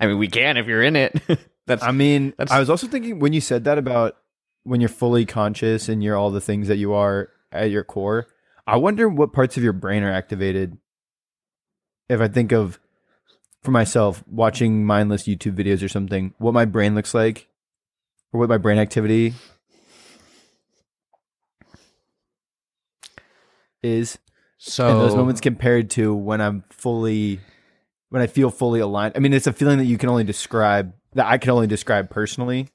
I 0.00 0.06
mean 0.06 0.18
we 0.18 0.28
can 0.28 0.56
if 0.56 0.66
you're 0.66 0.82
in 0.82 0.96
it 0.96 1.14
that's 1.66 1.82
I 1.82 1.92
mean, 1.92 2.32
That's- 2.38 2.54
I 2.54 2.58
was 2.60 2.70
also 2.70 2.86
thinking 2.86 3.18
when 3.18 3.32
you 3.32 3.40
said 3.40 3.64
that 3.64 3.78
about 3.78 4.16
when 4.64 4.80
you're 4.80 4.88
fully 4.88 5.24
conscious 5.26 5.88
and 5.88 6.02
you're 6.02 6.16
all 6.16 6.30
the 6.30 6.40
things 6.40 6.68
that 6.68 6.76
you 6.76 6.92
are 6.92 7.28
at 7.52 7.70
your 7.70 7.84
core, 7.84 8.26
I 8.66 8.76
wonder 8.76 9.08
what 9.08 9.32
parts 9.32 9.56
of 9.56 9.62
your 9.62 9.72
brain 9.72 10.02
are 10.02 10.12
activated. 10.12 10.76
If 12.08 12.20
I 12.20 12.28
think 12.28 12.52
of 12.52 12.78
for 13.62 13.70
myself 13.70 14.22
watching 14.28 14.84
mindless 14.84 15.24
YouTube 15.24 15.56
videos 15.56 15.82
or 15.82 15.88
something, 15.88 16.34
what 16.38 16.54
my 16.54 16.64
brain 16.64 16.94
looks 16.94 17.14
like 17.14 17.48
or 18.32 18.40
what 18.40 18.48
my 18.48 18.58
brain 18.58 18.78
activity 18.78 19.34
is 23.82 24.18
so 24.58 24.88
in 24.88 24.98
those 24.98 25.14
moments 25.14 25.40
compared 25.40 25.90
to 25.90 26.14
when 26.14 26.40
I'm 26.40 26.64
fully 26.70 27.40
when 28.08 28.22
I 28.22 28.26
feel 28.26 28.50
fully 28.50 28.80
aligned. 28.80 29.12
I 29.16 29.18
mean, 29.18 29.32
it's 29.32 29.46
a 29.46 29.52
feeling 29.52 29.78
that 29.78 29.84
you 29.84 29.98
can 29.98 30.08
only 30.08 30.24
describe 30.24 30.94
that 31.14 31.26
I 31.26 31.38
can 31.38 31.50
only 31.50 31.66
describe 31.66 32.10
personally, 32.10 32.68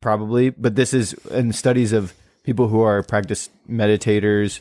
probably. 0.00 0.50
But 0.50 0.76
this 0.76 0.94
is 0.94 1.12
in 1.30 1.52
studies 1.52 1.92
of 1.92 2.14
people 2.44 2.68
who 2.68 2.80
are 2.80 3.02
practice 3.02 3.50
meditators, 3.68 4.60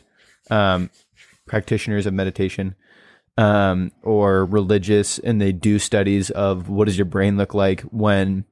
um, 0.50 0.90
practitioners 1.48 2.06
of 2.06 2.14
meditation, 2.14 2.76
um, 3.40 3.94
or 4.04 4.44
religious, 4.44 5.18
and 5.18 5.40
they 5.40 5.54
do 5.54 5.80
studies 5.80 6.30
of 6.30 6.68
what 6.68 6.86
does 6.86 6.98
your 6.98 7.06
brain 7.06 7.38
look 7.38 7.54
like 7.54 7.80
when 7.84 8.44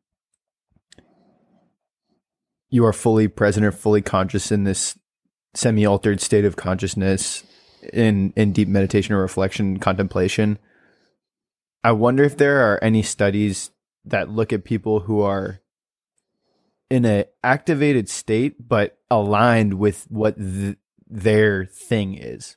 you 2.70 2.86
are 2.86 2.94
fully 2.94 3.28
present 3.28 3.66
or 3.66 3.74
fully 3.74 4.02
conscious 4.02 4.50
in 4.50 4.64
this 4.64 4.98
semi-altered 5.54 6.22
state 6.22 6.46
of 6.46 6.56
consciousness 6.56 7.44
in 7.92 8.32
in 8.38 8.54
deep 8.54 8.70
meditation 8.70 9.14
or 9.14 9.20
reflection 9.20 9.78
contemplation. 9.78 10.58
I 11.84 11.92
wonder 11.92 12.24
if 12.24 12.38
there 12.38 12.62
are 12.72 12.82
any 12.82 13.04
studies 13.04 13.72
that 14.06 14.30
look 14.30 14.54
at 14.54 14.64
people 14.64 15.02
who 15.02 15.20
are 15.20 15.60
in 16.90 17.04
a 17.04 17.26
activated 17.44 18.08
state 18.08 18.56
but 18.70 18.98
aligned 19.12 19.74
with 19.74 20.06
what 20.10 20.38
th- 20.38 20.78
their 21.10 21.66
thing 21.66 22.14
is 22.16 22.57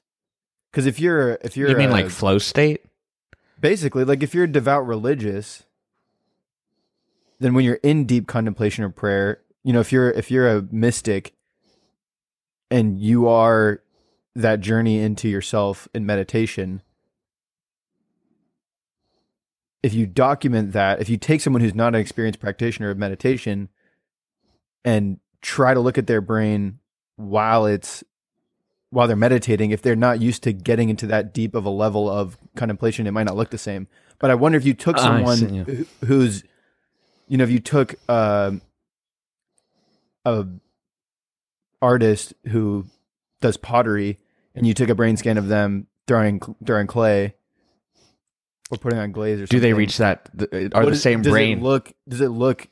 because 0.71 0.87
if 0.87 1.01
you're 1.01 1.39
if 1.43 1.57
you're 1.57 1.71
you 1.71 1.77
mean 1.77 1.91
a- 1.91 1.93
like 1.93 2.11
flow 2.11 2.39
state? 2.39 2.85
Basically 3.61 4.05
like 4.05 4.23
if 4.23 4.35
you're 4.35 4.47
devout 4.47 4.87
religious 4.87 5.65
then 7.41 7.55
when 7.55 7.65
you're 7.65 7.81
in 7.83 8.05
deep 8.05 8.27
contemplation 8.27 8.85
or 8.85 8.91
prayer 8.91 9.41
you 9.65 9.73
know 9.73 9.81
if 9.81 9.93
you're 9.93 10.11
if 10.11 10.31
you're 10.31 10.49
a 10.49 10.63
mystic 10.71 11.35
and 12.71 13.01
you 13.01 13.27
are 13.27 13.83
that 14.35 14.61
journey 14.61 14.99
into 14.99 15.29
yourself 15.29 15.89
in 15.93 16.07
meditation 16.07 16.83
if 19.83 19.93
you 19.93 20.07
document 20.07 20.73
that 20.73 21.01
if 21.01 21.09
you 21.09 21.17
take 21.17 21.41
someone 21.41 21.61
who's 21.61 21.75
not 21.75 21.95
an 21.95 22.01
experienced 22.01 22.41
practitioner 22.41 22.91
of 22.91 22.99
meditation 22.99 23.69
and 24.85 25.19
try 25.43 25.75
to 25.75 25.81
look 25.81 25.99
at 25.99 26.07
their 26.07 26.21
brain 26.21 26.79
while 27.17 27.67
it's 27.67 28.05
while 28.91 29.07
they're 29.07 29.17
meditating, 29.17 29.71
if 29.71 29.83
they're 29.83 29.97
not 29.97 30.21
used 30.21 30.43
to 30.43 30.53
getting 30.53 30.89
into 30.91 31.07
that 31.07 31.33
deep 31.33 31.55
of 31.55 31.65
a 31.65 31.71
level 31.71 32.09
of 32.11 32.37
contemplation, 32.57 33.07
it 33.07 33.13
might 33.13 33.25
not 33.25 33.37
look 33.37 33.51
the 33.51 33.59
same. 33.59 33.87
But 34.19 34.31
I 34.31 34.35
wonder 34.35 34.59
if 34.59 34.65
you 34.65 34.75
took 34.75 34.99
someone 34.99 35.37
see, 35.37 35.47
yeah. 35.47 35.65
who- 35.65 35.87
who's, 36.07 36.45
you 37.29 37.39
know, 37.39 37.45
if 37.45 37.51
you 37.51 37.61
took 37.61 37.95
um 38.11 38.61
a 40.25 40.47
artist 41.81 42.35
who 42.49 42.87
does 43.41 43.57
pottery 43.57 44.19
and 44.55 44.67
you 44.67 44.75
took 44.75 44.89
a 44.91 44.95
brain 44.95 45.17
scan 45.17 45.39
of 45.39 45.49
them 45.49 45.87
throwing 46.07 46.41
throwing 46.67 46.87
clay 46.87 47.35
or 48.71 48.77
putting 48.79 48.99
on 48.99 49.13
glaze 49.13 49.39
or 49.41 49.47
something. 49.47 49.57
Do 49.57 49.61
they 49.61 49.73
reach 49.73 49.97
that? 49.99 50.29
Are 50.75 50.83
what 50.83 50.91
the 50.91 50.97
same 50.97 51.23
does 51.23 51.33
brain? 51.33 51.59
It 51.59 51.63
look 51.63 51.93
does 52.09 52.21
it 52.21 52.29
look 52.29 52.69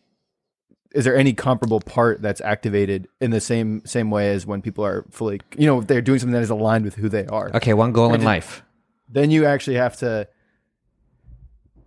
is 0.95 1.05
there 1.05 1.17
any 1.17 1.33
comparable 1.35 1.81
part 1.81 2.23
that's 2.23 2.41
activated 2.41 3.09
in 3.21 3.31
the 3.31 3.41
same 3.41 3.83
same 3.85 4.11
way 4.11 4.31
as 4.31 4.47
when 4.47 4.63
people 4.63 4.85
are 4.85 5.05
fully 5.11 5.41
you 5.57 5.67
know 5.67 5.81
they're 5.81 6.01
doing 6.01 6.19
something 6.19 6.33
that 6.33 6.43
is 6.43 6.51
aligned 6.51 6.85
with 6.85 6.95
who 6.97 7.09
they 7.09 7.27
are? 7.27 7.51
Okay, 7.55 7.75
one 7.75 7.93
goal 7.93 8.13
in 8.15 8.21
did- 8.21 8.27
life. 8.27 8.63
then 9.09 9.31
you 9.31 9.45
actually 9.47 9.77
have 9.77 9.97
to 9.99 10.27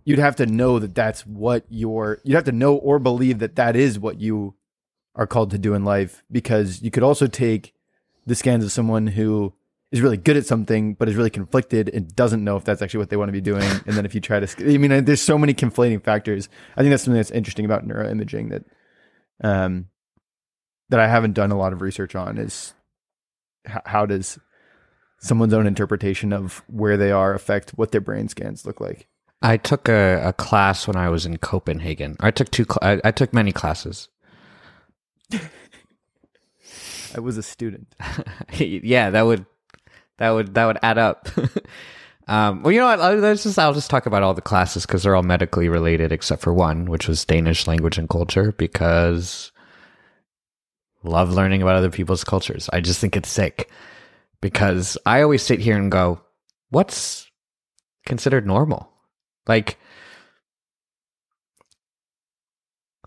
you'd 0.04 0.18
have 0.18 0.36
to 0.36 0.46
know 0.46 0.78
that 0.78 0.94
that's 0.94 1.26
what 1.26 1.64
you're 1.68 2.20
you'd 2.24 2.34
have 2.34 2.44
to 2.44 2.52
know 2.52 2.74
or 2.74 2.98
believe 2.98 3.38
that 3.38 3.56
that 3.56 3.76
is 3.76 3.98
what 3.98 4.20
you 4.20 4.54
are 5.14 5.26
called 5.26 5.50
to 5.50 5.58
do 5.58 5.74
in 5.74 5.84
life 5.84 6.22
because 6.30 6.82
you 6.82 6.90
could 6.90 7.02
also 7.02 7.26
take 7.26 7.74
the 8.26 8.34
scans 8.34 8.64
of 8.64 8.72
someone 8.72 9.06
who 9.08 9.52
is 9.90 10.00
really 10.00 10.16
good 10.16 10.36
at 10.36 10.46
something 10.46 10.94
but 10.94 11.08
is 11.08 11.16
really 11.16 11.28
conflicted 11.30 11.88
and 11.92 12.14
doesn't 12.16 12.42
know 12.42 12.56
if 12.56 12.64
that's 12.64 12.80
actually 12.80 12.98
what 12.98 13.10
they 13.10 13.16
want 13.16 13.28
to 13.28 13.32
be 13.32 13.40
doing. 13.42 13.62
And 13.86 13.94
then 13.96 14.06
if 14.06 14.14
you 14.14 14.20
try 14.22 14.40
to 14.40 14.72
i 14.74 14.78
mean 14.78 15.04
there's 15.04 15.20
so 15.20 15.36
many 15.36 15.52
conflating 15.52 16.02
factors. 16.02 16.48
I 16.76 16.80
think 16.80 16.90
that's 16.90 17.02
something 17.04 17.18
that's 17.18 17.30
interesting 17.30 17.64
about 17.66 17.86
neuroimaging 17.86 18.48
that 18.50 18.64
um 19.42 19.88
that 20.88 21.00
i 21.00 21.06
haven't 21.08 21.32
done 21.32 21.50
a 21.50 21.58
lot 21.58 21.72
of 21.72 21.80
research 21.82 22.14
on 22.14 22.38
is 22.38 22.74
h- 23.68 23.76
how 23.86 24.06
does 24.06 24.38
someone's 25.22 25.54
own 25.54 25.66
interpretation 25.66 26.32
of 26.32 26.62
where 26.66 26.96
they 26.96 27.10
are 27.12 27.32
affect 27.32 27.70
what 27.70 27.92
their 27.92 28.00
brain 28.00 28.28
scans 28.28 28.66
look 28.66 28.80
like. 28.80 29.06
I 29.40 29.56
took 29.56 29.88
a, 29.88 30.20
a 30.28 30.32
class 30.32 30.86
when 30.86 30.96
I 30.96 31.08
was 31.08 31.24
in 31.26 31.38
Copenhagen. 31.38 32.16
I 32.20 32.30
took 32.30 32.50
two. 32.50 32.64
Cl- 32.64 32.78
I, 32.82 33.00
I 33.08 33.10
took 33.12 33.32
many 33.32 33.52
classes. 33.52 34.08
I 35.32 37.20
was 37.20 37.38
a 37.38 37.42
student. 37.42 37.94
yeah, 38.58 39.10
that 39.10 39.22
would 39.22 39.46
that 40.18 40.30
would 40.30 40.54
that 40.54 40.66
would 40.66 40.78
add 40.82 40.98
up. 40.98 41.28
um, 42.28 42.62
well, 42.62 42.72
you 42.72 42.80
know 42.80 42.86
what? 42.86 43.00
I'll, 43.00 43.20
just 43.34 43.58
I'll 43.58 43.74
just 43.74 43.90
talk 43.90 44.06
about 44.06 44.22
all 44.22 44.34
the 44.34 44.40
classes 44.40 44.86
because 44.86 45.02
they're 45.02 45.16
all 45.16 45.22
medically 45.22 45.68
related, 45.68 46.12
except 46.12 46.42
for 46.42 46.52
one, 46.52 46.86
which 46.86 47.08
was 47.08 47.24
Danish 47.24 47.66
language 47.66 47.98
and 47.98 48.08
culture, 48.08 48.52
because 48.52 49.52
love 51.02 51.32
learning 51.32 51.62
about 51.62 51.76
other 51.76 51.90
people's 51.90 52.24
cultures. 52.24 52.68
I 52.72 52.80
just 52.80 53.00
think 53.00 53.16
it's 53.16 53.28
sick 53.28 53.70
because 54.40 54.96
I 55.04 55.22
always 55.22 55.42
sit 55.42 55.60
here 55.60 55.76
and 55.76 55.90
go, 55.90 56.20
"What's 56.70 57.30
considered 58.06 58.46
normal?" 58.46 58.90
Like. 59.46 59.78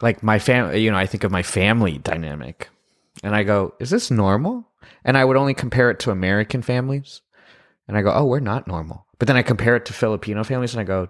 Like 0.01 0.21
my 0.21 0.39
family, 0.39 0.81
you 0.81 0.91
know, 0.91 0.97
I 0.97 1.05
think 1.05 1.23
of 1.23 1.31
my 1.31 1.41
family 1.41 1.97
dynamic 1.99 2.69
and 3.23 3.35
I 3.35 3.43
go, 3.43 3.73
is 3.79 3.89
this 3.89 4.11
normal? 4.11 4.67
And 5.03 5.17
I 5.17 5.25
would 5.25 5.37
only 5.37 5.53
compare 5.53 5.89
it 5.89 5.99
to 6.01 6.11
American 6.11 6.61
families. 6.61 7.21
And 7.87 7.97
I 7.97 8.01
go, 8.01 8.11
oh, 8.13 8.25
we're 8.25 8.39
not 8.39 8.67
normal. 8.67 9.05
But 9.19 9.27
then 9.27 9.37
I 9.37 9.43
compare 9.43 9.75
it 9.75 9.85
to 9.85 9.93
Filipino 9.93 10.43
families 10.43 10.73
and 10.73 10.81
I 10.81 10.83
go, 10.85 11.09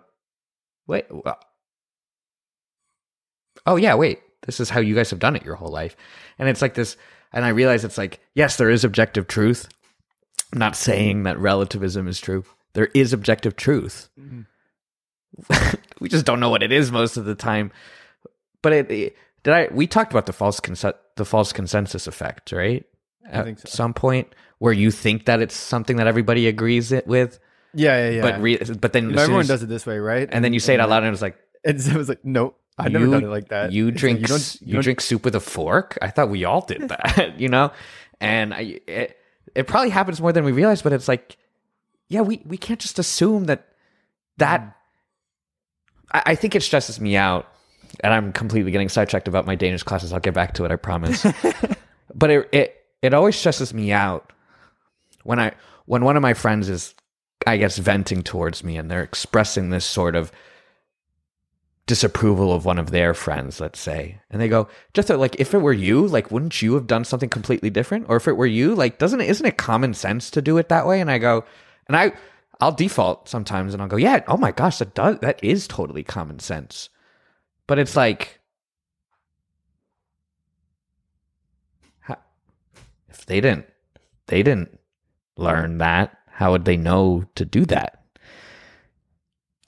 wait, 0.87 1.05
well, 1.09 1.39
oh, 3.65 3.75
yeah, 3.77 3.95
wait, 3.95 4.19
this 4.45 4.59
is 4.59 4.69
how 4.69 4.79
you 4.79 4.95
guys 4.95 5.09
have 5.09 5.19
done 5.19 5.35
it 5.35 5.43
your 5.45 5.55
whole 5.55 5.71
life. 5.71 5.95
And 6.37 6.49
it's 6.49 6.61
like 6.61 6.73
this, 6.73 6.97
and 7.33 7.45
I 7.45 7.49
realize 7.49 7.83
it's 7.83 7.97
like, 7.97 8.19
yes, 8.33 8.57
there 8.57 8.69
is 8.69 8.83
objective 8.83 9.27
truth. 9.27 9.67
I'm 10.53 10.59
not 10.59 10.75
saying 10.75 11.23
that 11.23 11.39
relativism 11.39 12.07
is 12.07 12.19
true. 12.19 12.43
There 12.73 12.89
is 12.93 13.13
objective 13.13 13.55
truth. 13.55 14.09
Mm-hmm. 14.19 14.41
we 15.99 16.09
just 16.09 16.25
don't 16.25 16.39
know 16.39 16.49
what 16.49 16.63
it 16.63 16.71
is 16.71 16.91
most 16.91 17.17
of 17.17 17.25
the 17.25 17.35
time. 17.35 17.71
But 18.61 18.73
it, 18.73 18.91
it- 18.91 19.15
did 19.43 19.53
I? 19.53 19.67
We 19.71 19.85
talked 19.85 20.11
about 20.11 20.25
the 20.25 20.33
false 20.33 20.59
consen- 20.59 20.95
the 21.17 21.25
false 21.25 21.53
consensus 21.53 22.07
effect, 22.07 22.51
right? 22.51 22.83
I 23.31 23.37
At 23.37 23.45
think 23.45 23.59
so. 23.59 23.69
some 23.69 23.93
point 23.93 24.33
where 24.65 24.73
you 24.73 24.89
think 24.91 25.25
that 25.25 25.41
it's 25.41 25.55
something 25.55 25.97
that 25.97 26.07
everybody 26.07 26.47
agrees 26.47 26.91
it 26.91 27.05
with, 27.05 27.39
Yeah, 27.73 27.97
yeah, 27.97 28.09
yeah. 28.09 28.21
but 28.23 28.41
re- 28.41 28.57
but 28.81 28.93
then 28.93 29.03
You 29.05 29.09
as 29.11 29.15
know, 29.15 29.19
soon 29.21 29.23
everyone 29.23 29.41
as- 29.41 29.47
does 29.47 29.63
it 29.63 29.69
this 29.69 29.85
way, 29.85 29.99
right? 29.99 30.27
and 30.31 30.43
then 30.43 30.53
you 30.53 30.59
say 30.59 30.73
it 30.73 30.79
out 30.79 30.89
loud, 30.89 31.03
and 31.03 31.13
it's 31.13 31.21
like 31.21 31.37
And 31.63 31.79
so 31.79 31.91
it 31.91 31.97
was 31.97 32.09
like, 32.09 32.25
no, 32.37 32.55
I've 32.77 32.91
never 32.91 33.05
you, 33.05 33.11
done 33.11 33.23
it 33.23 33.27
like 33.27 33.49
that. 33.49 33.71
You 33.71 33.91
drink 33.91 34.21
you 34.21 34.27
don't, 34.27 34.57
you 34.61 34.67
you 34.67 34.73
don't- 34.73 34.83
drink 34.83 35.01
soup 35.01 35.23
with 35.23 35.35
a 35.35 35.39
fork. 35.39 35.97
I 36.01 36.09
thought 36.09 36.29
we 36.29 36.43
all 36.45 36.61
did 36.61 36.89
that, 36.89 37.35
you 37.39 37.47
know. 37.47 37.71
And 38.19 38.53
I, 38.53 38.79
it, 38.87 39.17
it 39.53 39.67
probably 39.67 39.91
happens 39.91 40.19
more 40.19 40.33
than 40.33 40.43
we 40.43 40.51
realize, 40.51 40.81
but 40.81 40.91
it's 40.93 41.07
like, 41.07 41.37
yeah, 42.09 42.21
we 42.21 42.41
we 42.45 42.57
can't 42.57 42.79
just 42.79 42.97
assume 42.99 43.45
that 43.45 43.67
that. 44.37 44.61
Mm. 44.61 44.73
I, 46.11 46.21
I 46.31 46.35
think 46.35 46.55
it 46.55 46.61
stresses 46.63 46.99
me 46.99 47.15
out, 47.15 47.47
and 48.03 48.13
I'm 48.13 48.33
completely 48.33 48.71
getting 48.71 48.89
sidetracked 48.89 49.27
about 49.27 49.45
my 49.45 49.55
Danish 49.55 49.83
classes. 49.83 50.11
I'll 50.11 50.19
get 50.19 50.33
back 50.33 50.53
to 50.55 50.65
it, 50.65 50.71
I 50.71 50.75
promise. 50.75 51.23
but 52.15 52.29
it 52.31 52.49
it 52.51 52.75
it 53.01 53.13
always 53.13 53.35
stresses 53.35 53.73
me 53.73 53.91
out 53.91 54.31
when 55.25 55.39
I 55.39 55.53
when 55.85 56.03
one 56.03 56.15
of 56.15 56.21
my 56.21 56.33
friends 56.33 56.69
is, 56.69 56.95
I 57.45 57.57
guess, 57.57 57.77
venting 57.77 58.23
towards 58.23 58.63
me, 58.63 58.77
and 58.77 58.89
they're 58.89 59.03
expressing 59.03 59.69
this 59.69 59.85
sort 59.85 60.15
of 60.15 60.31
disapproval 61.87 62.53
of 62.53 62.65
one 62.65 62.79
of 62.79 62.91
their 62.91 63.13
friends, 63.13 63.59
let's 63.59 63.79
say, 63.79 64.19
and 64.31 64.41
they 64.41 64.47
go, 64.47 64.67
just 64.93 65.09
like, 65.09 65.35
if 65.37 65.53
it 65.53 65.59
were 65.59 65.73
you, 65.73 66.07
like, 66.07 66.31
wouldn't 66.31 66.61
you 66.61 66.73
have 66.73 66.87
done 66.87 67.05
something 67.05 67.29
completely 67.29 67.69
different? 67.69 68.07
Or 68.09 68.15
if 68.15 68.27
it 68.27 68.33
were 68.33 68.47
you, 68.47 68.73
like, 68.73 68.97
doesn't 68.97 69.21
it, 69.21 69.29
isn't 69.29 69.45
it 69.45 69.57
common 69.57 69.93
sense 69.93 70.31
to 70.31 70.41
do 70.41 70.57
it 70.57 70.69
that 70.69 70.87
way? 70.87 70.99
And 70.99 71.11
I 71.11 71.19
go, 71.19 71.43
and 71.87 71.95
I, 71.95 72.13
I'll 72.59 72.71
default 72.71 73.29
sometimes 73.29 73.73
and 73.73 73.83
I'll 73.83 73.87
go, 73.87 73.97
yeah, 73.97 74.23
oh 74.27 74.37
my 74.37 74.51
gosh, 74.51 74.79
that 74.79 74.95
does, 74.95 75.19
that 75.19 75.43
is 75.43 75.67
totally 75.67 76.01
common 76.01 76.39
sense. 76.39 76.89
But 77.67 77.77
it's 77.77 77.95
like, 77.95 78.39
if 83.09 83.25
they 83.27 83.41
didn't, 83.41 83.67
they 84.27 84.41
didn't 84.41 84.79
learn 85.37 85.77
that, 85.79 86.17
how 86.27 86.51
would 86.51 86.65
they 86.65 86.77
know 86.77 87.25
to 87.35 87.45
do 87.45 87.65
that? 87.65 88.03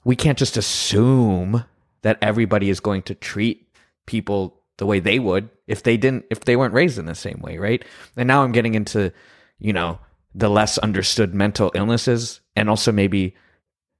We 0.04 0.16
can't 0.16 0.38
just 0.38 0.56
assume 0.56 1.64
that 2.02 2.18
everybody 2.22 2.70
is 2.70 2.80
going 2.80 3.02
to 3.02 3.14
treat 3.14 3.68
people 4.06 4.62
the 4.78 4.86
way 4.86 5.00
they 5.00 5.18
would 5.18 5.50
if 5.66 5.82
they 5.82 5.96
didn't 5.96 6.24
if 6.30 6.40
they 6.40 6.56
weren't 6.56 6.72
raised 6.72 6.98
in 6.98 7.06
the 7.06 7.14
same 7.14 7.40
way, 7.40 7.58
right? 7.58 7.84
And 8.16 8.26
now 8.26 8.42
I'm 8.42 8.52
getting 8.52 8.74
into, 8.74 9.12
you 9.58 9.72
know, 9.72 9.98
the 10.34 10.48
less 10.48 10.78
understood 10.78 11.34
mental 11.34 11.70
illnesses 11.74 12.40
and 12.56 12.70
also 12.70 12.92
maybe 12.92 13.34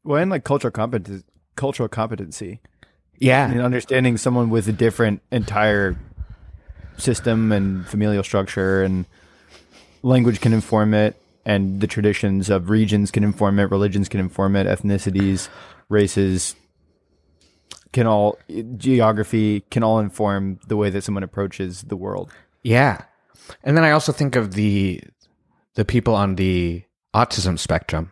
well, 0.05 0.23
and 0.23 0.31
like 0.31 0.45
cultural 0.45 0.71
competence, 0.71 1.25
cultural 1.57 1.89
competency, 1.89 2.61
yeah, 3.19 3.51
and 3.51 3.61
understanding 3.61 4.17
someone 4.17 4.49
with 4.49 4.69
a 4.69 4.73
different 4.73 5.21
entire 5.31 5.99
system 6.97 7.53
and 7.53 7.87
familial 7.87 8.23
structure 8.23 8.83
and 8.83 9.05
language 10.03 10.41
can 10.41 10.53
inform 10.53 10.95
it, 10.95 11.21
and 11.44 11.81
the 11.81 11.87
traditions 11.87 12.51
of 12.51 12.70
regions 12.70 13.11
can 13.11 13.24
inform 13.24 13.59
it, 13.59 13.70
religions 13.70 14.09
can 14.09 14.20
inform 14.20 14.57
it, 14.57 14.66
ethnicities, 14.66 15.48
races 15.88 16.55
can 17.92 18.07
all 18.07 18.38
geography 18.77 19.61
can 19.70 19.83
all 19.83 19.98
inform 19.98 20.61
the 20.68 20.77
way 20.77 20.90
that 20.90 21.03
someone 21.03 21.22
approaches 21.22 21.83
the 21.83 21.96
world. 21.96 22.31
Yeah. 22.62 23.03
And 23.64 23.77
then 23.77 23.85
I 23.85 23.92
also 23.92 24.12
think 24.12 24.37
of 24.37 24.55
the 24.55 25.03
the 25.74 25.85
people 25.85 26.14
on 26.14 26.35
the 26.35 26.83
autism 27.14 27.59
spectrum 27.59 28.11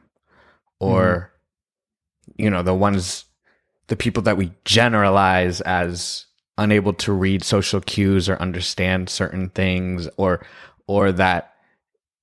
or 0.81 1.33
mm-hmm. 2.31 2.43
you 2.43 2.51
know 2.51 2.63
the 2.63 2.75
ones 2.75 3.25
the 3.89 3.97
people 3.97 4.23
that 4.23 4.37
we 4.37 4.53
generalize 4.65 5.61
as 5.61 6.27
unable 6.59 6.95
to 6.95 7.13
read 7.13 7.45
social 7.45 7.81
cues 7.81 8.29
or 8.29 8.41
understand 8.41 9.11
certain 9.11 9.51
things 9.51 10.09
or 10.17 10.45
or 10.87 11.13
that 11.13 11.56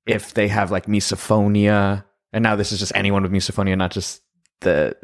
if 0.05 0.33
they 0.33 0.47
have 0.47 0.71
like 0.71 0.85
misophonia 0.85 2.03
and 2.31 2.43
now 2.43 2.55
this 2.55 2.71
is 2.71 2.79
just 2.79 2.91
anyone 2.95 3.23
with 3.23 3.31
misophonia 3.31 3.77
not 3.77 3.91
just 3.91 4.21
the 4.61 4.95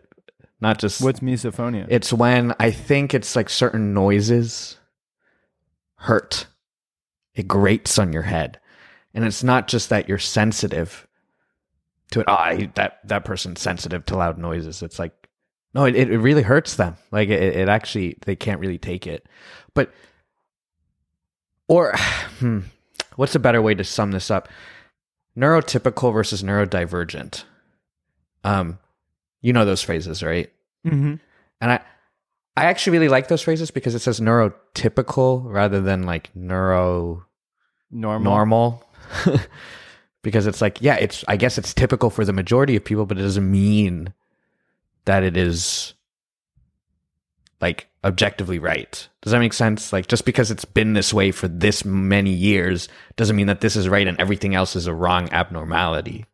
not 0.61 0.77
just 0.77 1.01
What's 1.01 1.21
misophonia? 1.21 1.85
it's 1.89 2.11
when 2.11 2.53
I 2.59 2.71
think 2.71 3.13
it's 3.13 3.35
like 3.35 3.49
certain 3.49 3.93
noises 3.93 4.79
hurt. 5.99 6.47
It 7.35 7.47
grates 7.47 7.99
on 7.99 8.13
your 8.13 8.23
head. 8.23 8.59
And 9.13 9.25
it's 9.25 9.43
not 9.43 9.67
just 9.67 9.89
that 9.89 10.07
you're 10.07 10.17
sensitive 10.17 11.07
to 12.11 12.21
it. 12.21 12.25
Oh, 12.27 12.33
I, 12.33 12.69
that, 12.75 12.99
that 13.07 13.25
person's 13.25 13.61
sensitive 13.61 14.05
to 14.05 14.17
loud 14.17 14.37
noises. 14.37 14.81
It's 14.81 14.97
like, 14.97 15.13
no, 15.73 15.85
it, 15.85 15.95
it 15.95 16.17
really 16.19 16.41
hurts 16.41 16.75
them. 16.75 16.95
Like 17.11 17.29
it, 17.29 17.55
it 17.55 17.69
actually, 17.69 18.17
they 18.25 18.35
can't 18.35 18.59
really 18.59 18.77
take 18.77 19.05
it. 19.05 19.27
But, 19.73 19.91
or, 21.67 21.95
hmm, 22.39 22.59
what's 23.15 23.35
a 23.35 23.39
better 23.39 23.61
way 23.61 23.75
to 23.75 23.83
sum 23.83 24.11
this 24.11 24.31
up? 24.31 24.47
Neurotypical 25.37 26.13
versus 26.13 26.43
neurodivergent. 26.43 27.43
Um, 28.43 28.79
you 29.41 29.53
know 29.53 29.65
those 29.65 29.81
phrases, 29.81 30.23
right? 30.23 30.51
mm-hmm. 30.85 31.15
And 31.61 31.71
I 31.71 31.79
I 32.55 32.65
actually 32.65 32.97
really 32.97 33.09
like 33.09 33.27
those 33.27 33.41
phrases 33.41 33.71
because 33.71 33.95
it 33.95 33.99
says 33.99 34.19
neurotypical 34.19 35.43
rather 35.45 35.81
than 35.81 36.03
like 36.03 36.29
neuro 36.35 37.25
Normal. 37.91 38.31
normal. 38.31 38.83
because 40.21 40.45
it's 40.45 40.61
like, 40.61 40.81
yeah, 40.81 40.95
it's 40.95 41.23
I 41.27 41.37
guess 41.37 41.57
it's 41.57 41.73
typical 41.73 42.09
for 42.09 42.25
the 42.25 42.33
majority 42.33 42.75
of 42.75 42.83
people, 42.83 43.05
but 43.05 43.17
it 43.17 43.21
doesn't 43.21 43.49
mean 43.49 44.13
that 45.05 45.23
it 45.23 45.37
is 45.37 45.93
like 47.61 47.87
objectively 48.03 48.59
right. 48.59 49.07
Does 49.21 49.31
that 49.31 49.39
make 49.39 49.53
sense? 49.53 49.91
Like 49.91 50.07
just 50.07 50.25
because 50.25 50.51
it's 50.51 50.65
been 50.65 50.93
this 50.93 51.13
way 51.13 51.31
for 51.31 51.47
this 51.47 51.83
many 51.83 52.31
years 52.31 52.87
doesn't 53.15 53.35
mean 53.35 53.47
that 53.47 53.61
this 53.61 53.75
is 53.75 53.89
right 53.89 54.07
and 54.07 54.19
everything 54.19 54.55
else 54.55 54.75
is 54.75 54.87
a 54.87 54.93
wrong 54.93 55.29
abnormality. 55.31 56.25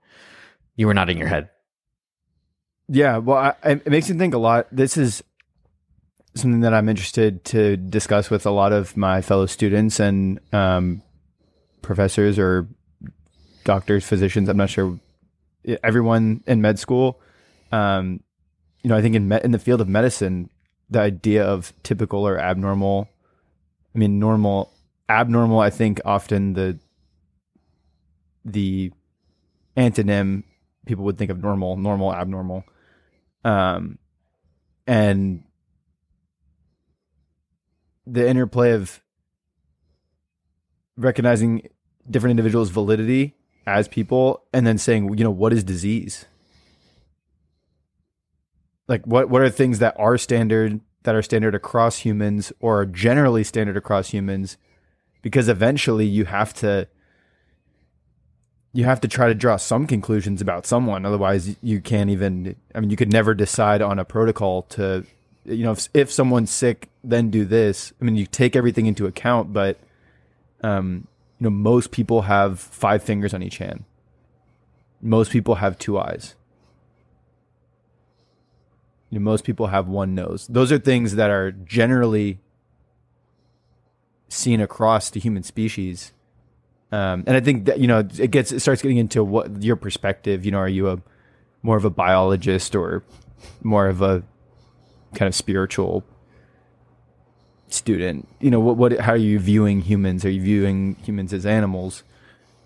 You 0.76 0.88
were 0.88 0.94
nodding 0.94 1.18
your 1.18 1.28
head. 1.28 1.50
Yeah, 2.88 3.18
well, 3.18 3.56
I, 3.64 3.72
it 3.72 3.88
makes 3.88 4.10
me 4.10 4.18
think 4.18 4.36
a 4.36 4.38
lot. 4.38 4.68
This 4.72 4.96
is 4.96 5.24
something 6.36 6.62
that 6.62 6.74
I'm 6.74 6.90
interested 6.90 7.44
to 7.46 7.78
discuss 7.78 8.30
with 8.30 8.46
a 8.46 8.52
lot 8.52 8.74
of 8.74 8.96
my 8.96 9.22
fellow 9.22 9.48
students 9.48 10.00
and 10.00 10.40
um, 10.54 11.02
professors 11.82 12.38
or 12.38 12.68
doctors, 13.64 14.06
physicians. 14.06 14.50
I'm 14.50 14.58
not 14.58 14.70
sure. 14.70 15.00
Everyone 15.84 16.44
in 16.46 16.62
med 16.62 16.78
school, 16.78 17.20
um, 17.72 18.22
you 18.84 18.90
know, 18.90 18.96
I 18.96 19.02
think 19.02 19.16
in 19.16 19.32
in 19.32 19.50
the 19.50 19.58
field 19.58 19.82
of 19.82 19.88
medicine, 19.88 20.50
the 20.90 21.00
idea 21.00 21.44
of 21.44 21.74
typical 21.84 22.28
or 22.28 22.38
abnormal. 22.38 23.10
I 23.94 23.98
mean, 23.98 24.20
normal, 24.20 24.72
abnormal. 25.10 25.60
I 25.60 25.70
think 25.70 26.02
often 26.06 26.54
the 26.54 26.80
the 28.44 28.92
antonym 29.76 30.44
people 30.86 31.04
would 31.06 31.18
think 31.18 31.32
of 31.32 31.42
normal, 31.42 31.78
normal, 31.78 32.14
abnormal, 32.14 32.64
um, 33.44 33.98
and 34.86 35.44
the 38.06 38.28
interplay 38.28 38.72
of 38.72 39.02
recognizing 40.96 41.68
different 42.10 42.32
individuals' 42.32 42.70
validity 42.70 43.34
as 43.66 43.88
people, 43.88 44.44
and 44.54 44.68
then 44.68 44.78
saying, 44.78 45.18
you 45.18 45.24
know, 45.24 45.32
what 45.32 45.52
is 45.52 45.64
disease? 45.64 46.26
Like 48.88 49.06
what 49.06 49.30
what 49.30 49.42
are 49.42 49.50
things 49.50 49.80
that 49.80 49.96
are 49.98 50.18
standard 50.18 50.80
that 51.04 51.16
are 51.16 51.22
standard 51.22 51.56
across 51.56 52.00
humans 52.00 52.52
or 52.60 52.82
are 52.82 52.86
generally 52.86 53.44
standard 53.44 53.78
across 53.78 54.10
humans? 54.10 54.58
Because 55.22 55.50
eventually 55.50 56.06
you 56.06 56.26
have 56.26 56.54
to 56.56 56.88
you 58.74 58.84
have 58.84 59.00
to 59.02 59.08
try 59.08 59.28
to 59.28 59.36
draw 59.36 59.56
some 59.56 59.88
conclusions 59.88 60.42
about 60.42 60.66
someone. 60.66 61.06
Otherwise 61.06 61.56
you 61.62 61.82
can't 61.82 62.10
even 62.10 62.56
i 62.74 62.80
mean 62.80 62.90
you 62.90 62.98
could 62.98 63.12
never 63.12 63.34
decide 63.34 63.82
on 63.82 64.00
a 64.00 64.06
protocol 64.06 64.64
to 64.64 65.06
you 65.46 65.64
know 65.64 65.72
if, 65.72 65.88
if 65.94 66.12
someone's 66.12 66.52
sick 66.52 66.90
then 67.04 67.30
do 67.30 67.46
this. 67.46 67.94
I 68.00 68.06
mean 68.06 68.16
you 68.16 68.26
take 68.26 68.56
everything 68.56 68.86
into 68.86 69.08
account 69.08 69.52
but 69.52 69.80
um 70.62 71.08
you 71.40 71.46
know 71.46 71.50
most 71.50 71.92
people 71.92 72.24
have 72.24 72.60
five 72.60 73.02
fingers 73.04 73.34
on 73.34 73.42
each 73.42 73.58
hand. 73.58 73.84
Most 75.02 75.32
people 75.32 75.56
have 75.56 75.78
two 75.80 75.98
eyes 76.00 76.36
know, 79.16 79.24
most 79.24 79.44
people 79.44 79.68
have 79.68 79.88
one 79.88 80.16
nose. 80.16 80.48
Those 80.48 80.72
are 80.72 80.78
things 80.78 81.16
that 81.16 81.30
are 81.30 81.52
generally 81.52 82.40
seen 84.30 84.62
across 84.62 85.10
the 85.10 85.20
human 85.20 85.44
species. 85.44 86.12
Um, 86.92 87.24
and 87.28 87.36
I 87.36 87.40
think 87.40 87.66
that 87.66 87.80
you 87.80 87.88
know 87.88 88.00
it 88.00 88.32
gets 88.32 88.52
it 88.52 88.60
starts 88.60 88.82
getting 88.82 88.98
into 88.98 89.24
what 89.24 89.64
your 89.64 89.76
perspective. 89.76 90.46
You 90.46 90.52
know, 90.52 90.60
are 90.60 90.70
you 90.70 90.90
a 90.90 91.02
more 91.62 91.78
of 91.78 91.86
a 91.86 91.90
biologist 91.90 92.76
or 92.76 93.04
more 93.64 93.88
of 93.88 94.02
a 94.02 94.24
kind 95.16 95.28
of 95.28 95.36
spiritual 95.36 96.04
student? 97.68 98.28
You 98.40 98.52
know, 98.52 98.60
what 98.60 98.78
what 98.78 99.00
how 99.00 99.14
are 99.14 99.18
you 99.18 99.40
viewing 99.40 99.82
humans? 99.82 100.24
Are 100.26 100.30
you 100.30 100.42
viewing 100.42 100.96
humans 101.04 101.34
as 101.34 101.46
animals? 101.46 102.04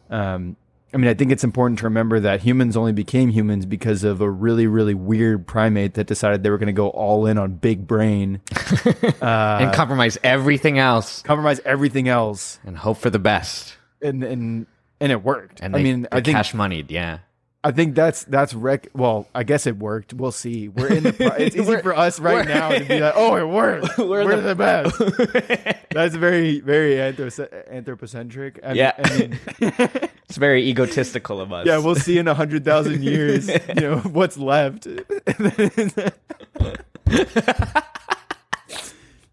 Um, 0.09 0.57
I 0.93 0.97
mean, 0.97 1.07
I 1.07 1.13
think 1.13 1.31
it's 1.31 1.43
important 1.43 1.79
to 1.79 1.85
remember 1.85 2.19
that 2.19 2.41
humans 2.41 2.75
only 2.75 2.93
became 2.93 3.29
humans 3.29 3.65
because 3.65 4.03
of 4.03 4.21
a 4.21 4.29
really, 4.29 4.65
really 4.65 4.95
weird 4.95 5.45
primate 5.45 5.93
that 5.93 6.07
decided 6.07 6.41
they 6.41 6.49
were 6.49 6.57
going 6.57 6.67
to 6.67 6.73
go 6.73 6.89
all 6.89 7.27
in 7.27 7.37
on 7.37 7.53
big 7.53 7.85
brain 7.85 8.41
uh, 9.21 9.57
and 9.61 9.73
compromise 9.73 10.17
everything 10.23 10.79
else, 10.79 11.21
compromise 11.21 11.59
everything 11.63 12.07
else, 12.07 12.59
and 12.65 12.77
hope 12.77 12.97
for 12.97 13.09
the 13.09 13.19
best. 13.19 13.77
And 14.01 14.23
and 14.23 14.65
and 14.99 15.11
it 15.11 15.23
worked. 15.23 15.59
And 15.61 15.75
they, 15.75 15.79
I 15.79 15.83
mean, 15.83 16.07
I 16.11 16.21
think 16.21 16.35
cash 16.35 16.53
moneyed, 16.53 16.89
yeah. 16.89 17.19
I 17.61 17.71
think 17.71 17.93
that's 17.93 18.23
that's 18.23 18.53
rec. 18.53 18.87
Well, 18.93 19.27
I 19.35 19.43
guess 19.43 19.67
it 19.67 19.77
worked. 19.77 20.13
We'll 20.13 20.31
see. 20.31 20.69
We're 20.69 20.93
in 20.93 21.03
the. 21.03 21.13
Pro- 21.13 21.27
it's 21.27 21.55
easy 21.57 21.77
for 21.81 21.93
us 21.93 22.19
right 22.19 22.47
now 22.47 22.69
to 22.69 22.85
be 22.85 22.99
like, 22.99 23.13
"Oh, 23.17 23.35
it 23.35 23.47
worked. 23.47 23.97
We're, 23.97 24.23
we're 24.23 24.35
the, 24.37 24.53
the, 24.53 24.55
best." 24.55 25.89
that's 25.91 26.15
very 26.15 26.61
very 26.61 27.01
anthropocentric. 27.01 28.61
I 28.63 28.73
yeah, 28.73 28.93
I 28.97 29.17
mean, 29.17 30.09
it's 30.29 30.37
very 30.37 30.63
egotistical 30.67 31.41
of 31.41 31.51
us. 31.51 31.65
Yeah, 31.65 31.79
we'll 31.79 31.95
see 31.95 32.19
in 32.19 32.27
a 32.27 32.35
hundred 32.35 32.63
thousand 32.63 33.03
years. 33.03 33.49
You 33.75 33.81
know 33.81 33.97
what's 33.99 34.37
left. 34.37 34.87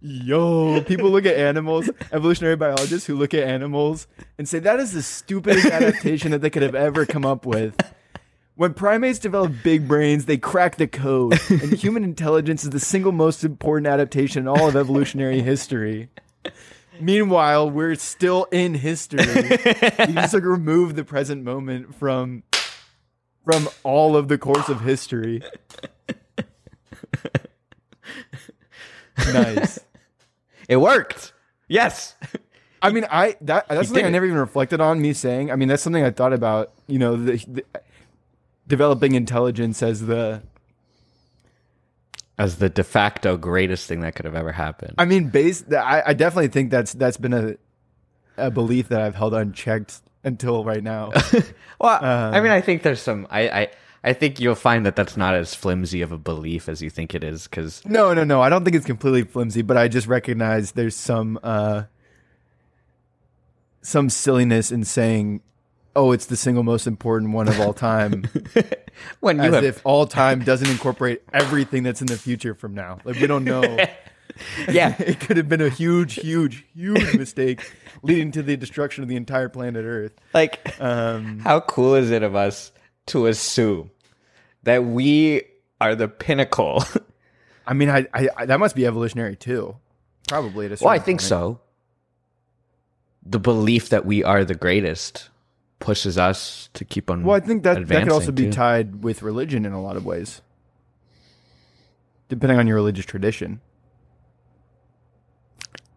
Yo, 0.00 0.80
people 0.82 1.10
look 1.10 1.26
at 1.26 1.36
animals, 1.36 1.90
evolutionary 2.12 2.56
biologists 2.56 3.06
who 3.06 3.16
look 3.16 3.34
at 3.34 3.42
animals 3.42 4.06
and 4.38 4.48
say 4.48 4.58
that 4.60 4.78
is 4.78 4.92
the 4.92 5.02
stupidest 5.02 5.66
adaptation 5.66 6.30
that 6.30 6.40
they 6.40 6.50
could 6.50 6.62
have 6.62 6.74
ever 6.74 7.04
come 7.04 7.24
up 7.24 7.44
with. 7.44 7.76
When 8.54 8.72
primates 8.72 9.18
develop 9.18 9.52
big 9.62 9.86
brains, 9.86 10.24
they 10.24 10.38
crack 10.38 10.76
the 10.76 10.86
code, 10.86 11.38
and 11.50 11.72
human 11.72 12.04
intelligence 12.04 12.64
is 12.64 12.70
the 12.70 12.80
single 12.80 13.12
most 13.12 13.44
important 13.44 13.86
adaptation 13.86 14.42
in 14.44 14.48
all 14.48 14.68
of 14.68 14.76
evolutionary 14.76 15.40
history. 15.42 16.08
Meanwhile, 17.00 17.70
we're 17.70 17.94
still 17.94 18.44
in 18.50 18.74
history. 18.74 19.24
you 19.24 20.14
just 20.14 20.34
like 20.34 20.42
remove 20.42 20.96
the 20.96 21.04
present 21.04 21.44
moment 21.44 21.94
from 21.94 22.42
from 23.44 23.68
all 23.84 24.16
of 24.16 24.28
the 24.28 24.38
course 24.38 24.68
of 24.68 24.80
history. 24.80 25.42
nice. 29.32 29.78
It 30.68 30.76
worked. 30.78 31.32
Yes. 31.68 32.16
I 32.82 32.90
mean, 32.90 33.06
I 33.10 33.36
that 33.42 33.68
that's 33.68 33.88
something 33.88 34.04
I 34.04 34.10
never 34.10 34.26
even 34.26 34.38
reflected 34.38 34.80
on. 34.80 35.00
Me 35.00 35.12
saying, 35.12 35.50
I 35.50 35.56
mean, 35.56 35.68
that's 35.68 35.82
something 35.82 36.04
I 36.04 36.10
thought 36.10 36.32
about. 36.32 36.72
You 36.86 36.98
know, 36.98 37.16
the, 37.16 37.36
the 37.46 37.64
developing 38.66 39.14
intelligence 39.14 39.82
as 39.82 40.06
the 40.06 40.42
as 42.38 42.56
the 42.56 42.68
de 42.68 42.84
facto 42.84 43.36
greatest 43.36 43.88
thing 43.88 44.00
that 44.00 44.14
could 44.14 44.24
have 44.24 44.34
ever 44.34 44.52
happened. 44.52 44.94
I 44.98 45.04
mean, 45.04 45.28
based, 45.28 45.72
I, 45.72 46.02
I 46.06 46.14
definitely 46.14 46.48
think 46.48 46.70
that's 46.70 46.92
that's 46.92 47.16
been 47.16 47.32
a 47.32 47.56
a 48.36 48.50
belief 48.50 48.88
that 48.88 49.00
I've 49.00 49.14
held 49.14 49.34
unchecked 49.34 50.00
until 50.24 50.64
right 50.64 50.82
now. 50.82 51.12
well, 51.80 52.04
um, 52.04 52.34
I 52.34 52.40
mean, 52.40 52.52
I 52.52 52.60
think 52.60 52.82
there's 52.82 53.00
some. 53.00 53.26
I, 53.30 53.48
I 53.48 53.68
I 54.04 54.12
think 54.12 54.38
you'll 54.38 54.54
find 54.54 54.84
that 54.86 54.96
that's 54.96 55.16
not 55.16 55.34
as 55.34 55.54
flimsy 55.54 56.02
of 56.02 56.12
a 56.12 56.18
belief 56.18 56.68
as 56.68 56.82
you 56.82 56.90
think 56.90 57.14
it 57.14 57.24
is. 57.24 57.48
Because 57.48 57.84
no, 57.84 58.12
no, 58.12 58.24
no, 58.24 58.42
I 58.42 58.48
don't 58.48 58.64
think 58.64 58.76
it's 58.76 58.86
completely 58.86 59.24
flimsy, 59.24 59.62
but 59.62 59.76
I 59.76 59.88
just 59.88 60.06
recognize 60.06 60.72
there's 60.72 60.96
some 60.96 61.38
uh 61.42 61.84
some 63.82 64.10
silliness 64.10 64.70
in 64.70 64.84
saying 64.84 65.40
oh, 65.96 66.12
it's 66.12 66.26
the 66.26 66.36
single 66.36 66.62
most 66.62 66.86
important 66.86 67.32
one 67.32 67.48
of 67.48 67.58
all 67.58 67.72
time. 67.72 68.24
when 69.20 69.38
you 69.38 69.44
as 69.44 69.54
have... 69.54 69.64
if 69.64 69.80
all 69.84 70.06
time 70.06 70.44
doesn't 70.44 70.68
incorporate 70.68 71.22
everything 71.32 71.82
that's 71.82 72.00
in 72.00 72.06
the 72.06 72.18
future 72.18 72.54
from 72.54 72.74
now. 72.74 72.98
Like 73.04 73.18
we 73.18 73.26
don't 73.26 73.44
know. 73.44 73.62
yeah, 74.68 74.94
it 75.00 75.18
could 75.20 75.36
have 75.36 75.48
been 75.48 75.60
a 75.60 75.68
huge, 75.68 76.14
huge, 76.14 76.64
huge 76.74 77.16
mistake 77.16 77.72
leading 78.02 78.30
to 78.32 78.42
the 78.42 78.56
destruction 78.56 79.02
of 79.02 79.08
the 79.08 79.16
entire 79.16 79.48
planet 79.48 79.84
Earth. 79.84 80.12
Like, 80.34 80.80
um, 80.80 81.40
how 81.40 81.60
cool 81.60 81.94
is 81.94 82.10
it 82.10 82.22
of 82.22 82.36
us 82.36 82.72
to 83.06 83.26
assume 83.26 83.90
that 84.62 84.84
we 84.84 85.42
are 85.80 85.94
the 85.94 86.08
pinnacle? 86.08 86.84
I 87.66 87.74
mean, 87.74 87.88
I, 87.88 88.06
I, 88.14 88.28
I, 88.36 88.46
that 88.46 88.60
must 88.60 88.76
be 88.76 88.86
evolutionary 88.86 89.36
too. 89.36 89.76
Probably. 90.28 90.68
well, 90.68 90.88
I 90.88 90.98
think 90.98 91.20
point. 91.20 91.28
so. 91.28 91.60
The 93.28 93.40
belief 93.40 93.88
that 93.88 94.06
we 94.06 94.22
are 94.22 94.44
the 94.44 94.54
greatest 94.54 95.30
pushes 95.78 96.18
us 96.18 96.70
to 96.74 96.84
keep 96.84 97.10
on. 97.10 97.22
Well, 97.22 97.36
I 97.36 97.40
think 97.40 97.62
that 97.62 97.86
that 97.88 98.02
could 98.04 98.12
also 98.12 98.32
be 98.32 98.50
tied 98.50 99.02
with 99.02 99.22
religion 99.22 99.64
in 99.64 99.72
a 99.72 99.80
lot 99.80 99.96
of 99.96 100.04
ways, 100.04 100.42
depending 102.28 102.58
on 102.58 102.66
your 102.66 102.76
religious 102.76 103.04
tradition. 103.04 103.60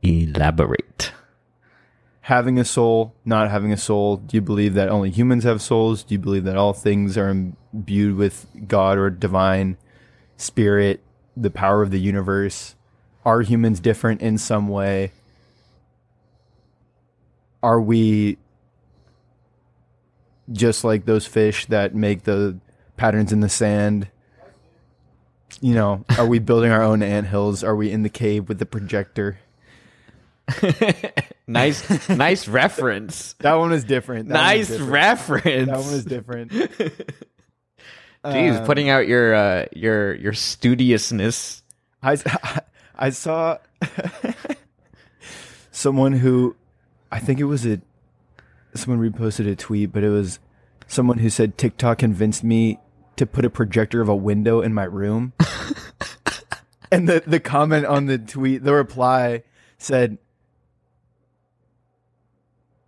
Elaborate. 0.01 1.11
Having 2.21 2.59
a 2.59 2.65
soul, 2.65 3.15
not 3.25 3.49
having 3.49 3.73
a 3.73 3.77
soul. 3.77 4.17
Do 4.17 4.37
you 4.37 4.41
believe 4.41 4.75
that 4.75 4.89
only 4.89 5.09
humans 5.09 5.43
have 5.45 5.61
souls? 5.61 6.03
Do 6.03 6.13
you 6.13 6.19
believe 6.19 6.43
that 6.43 6.57
all 6.57 6.73
things 6.73 7.17
are 7.17 7.29
imbued 7.29 8.15
with 8.15 8.45
God 8.67 8.97
or 8.97 9.09
divine 9.09 9.77
spirit, 10.37 11.01
the 11.35 11.49
power 11.49 11.81
of 11.81 11.89
the 11.89 11.99
universe? 11.99 12.75
Are 13.25 13.41
humans 13.41 13.79
different 13.79 14.21
in 14.21 14.37
some 14.37 14.67
way? 14.67 15.11
Are 17.61 17.81
we 17.81 18.37
just 20.51 20.83
like 20.83 21.05
those 21.05 21.25
fish 21.25 21.65
that 21.67 21.95
make 21.95 22.23
the 22.23 22.57
patterns 22.97 23.31
in 23.31 23.39
the 23.39 23.49
sand. 23.49 24.07
You 25.61 25.73
know, 25.73 26.05
are 26.17 26.27
we 26.27 26.39
building 26.39 26.71
our 26.71 26.83
own 26.83 27.01
ant 27.03 27.27
hills? 27.27 27.63
Are 27.63 27.75
we 27.75 27.91
in 27.91 28.03
the 28.03 28.09
cave 28.09 28.47
with 28.47 28.59
the 28.59 28.65
projector? 28.65 29.39
nice, 31.47 32.09
nice 32.09 32.47
reference. 32.47 33.33
That 33.39 33.55
one 33.55 33.71
is 33.73 33.83
different. 33.83 34.29
That 34.29 34.35
nice 34.35 34.67
different. 34.67 34.91
reference. 34.91 35.67
That 35.67 35.79
one 35.79 35.93
is 35.93 36.05
different. 36.05 36.51
Jeez, 38.25 38.59
Um, 38.59 38.65
putting 38.65 38.89
out 38.89 39.07
your 39.07 39.33
uh, 39.33 39.65
your 39.73 40.13
your 40.15 40.33
studiousness. 40.33 41.61
I, 42.03 42.17
I 42.95 43.09
saw 43.11 43.57
someone 45.71 46.13
who 46.13 46.55
I 47.11 47.19
think 47.19 47.39
it 47.39 47.45
was 47.45 47.65
a 47.65 47.79
someone 48.79 49.11
reposted 49.11 49.49
a 49.51 49.55
tweet, 49.55 49.91
but 49.91 50.03
it 50.03 50.09
was 50.09 50.39
someone 50.87 51.19
who 51.19 51.29
said 51.29 51.57
TikTok 51.57 51.99
convinced 51.99 52.43
me 52.43 52.79
to 53.15 53.25
put 53.25 53.45
a 53.45 53.49
projector 53.49 54.01
of 54.01 54.09
a 54.09 54.15
window 54.15 54.61
in 54.61 54.73
my 54.73 54.85
room. 54.85 55.33
and 56.91 57.07
the 57.07 57.21
the 57.25 57.39
comment 57.39 57.85
on 57.85 58.05
the 58.05 58.17
tweet, 58.17 58.63
the 58.63 58.73
reply 58.73 59.43
said 59.77 60.17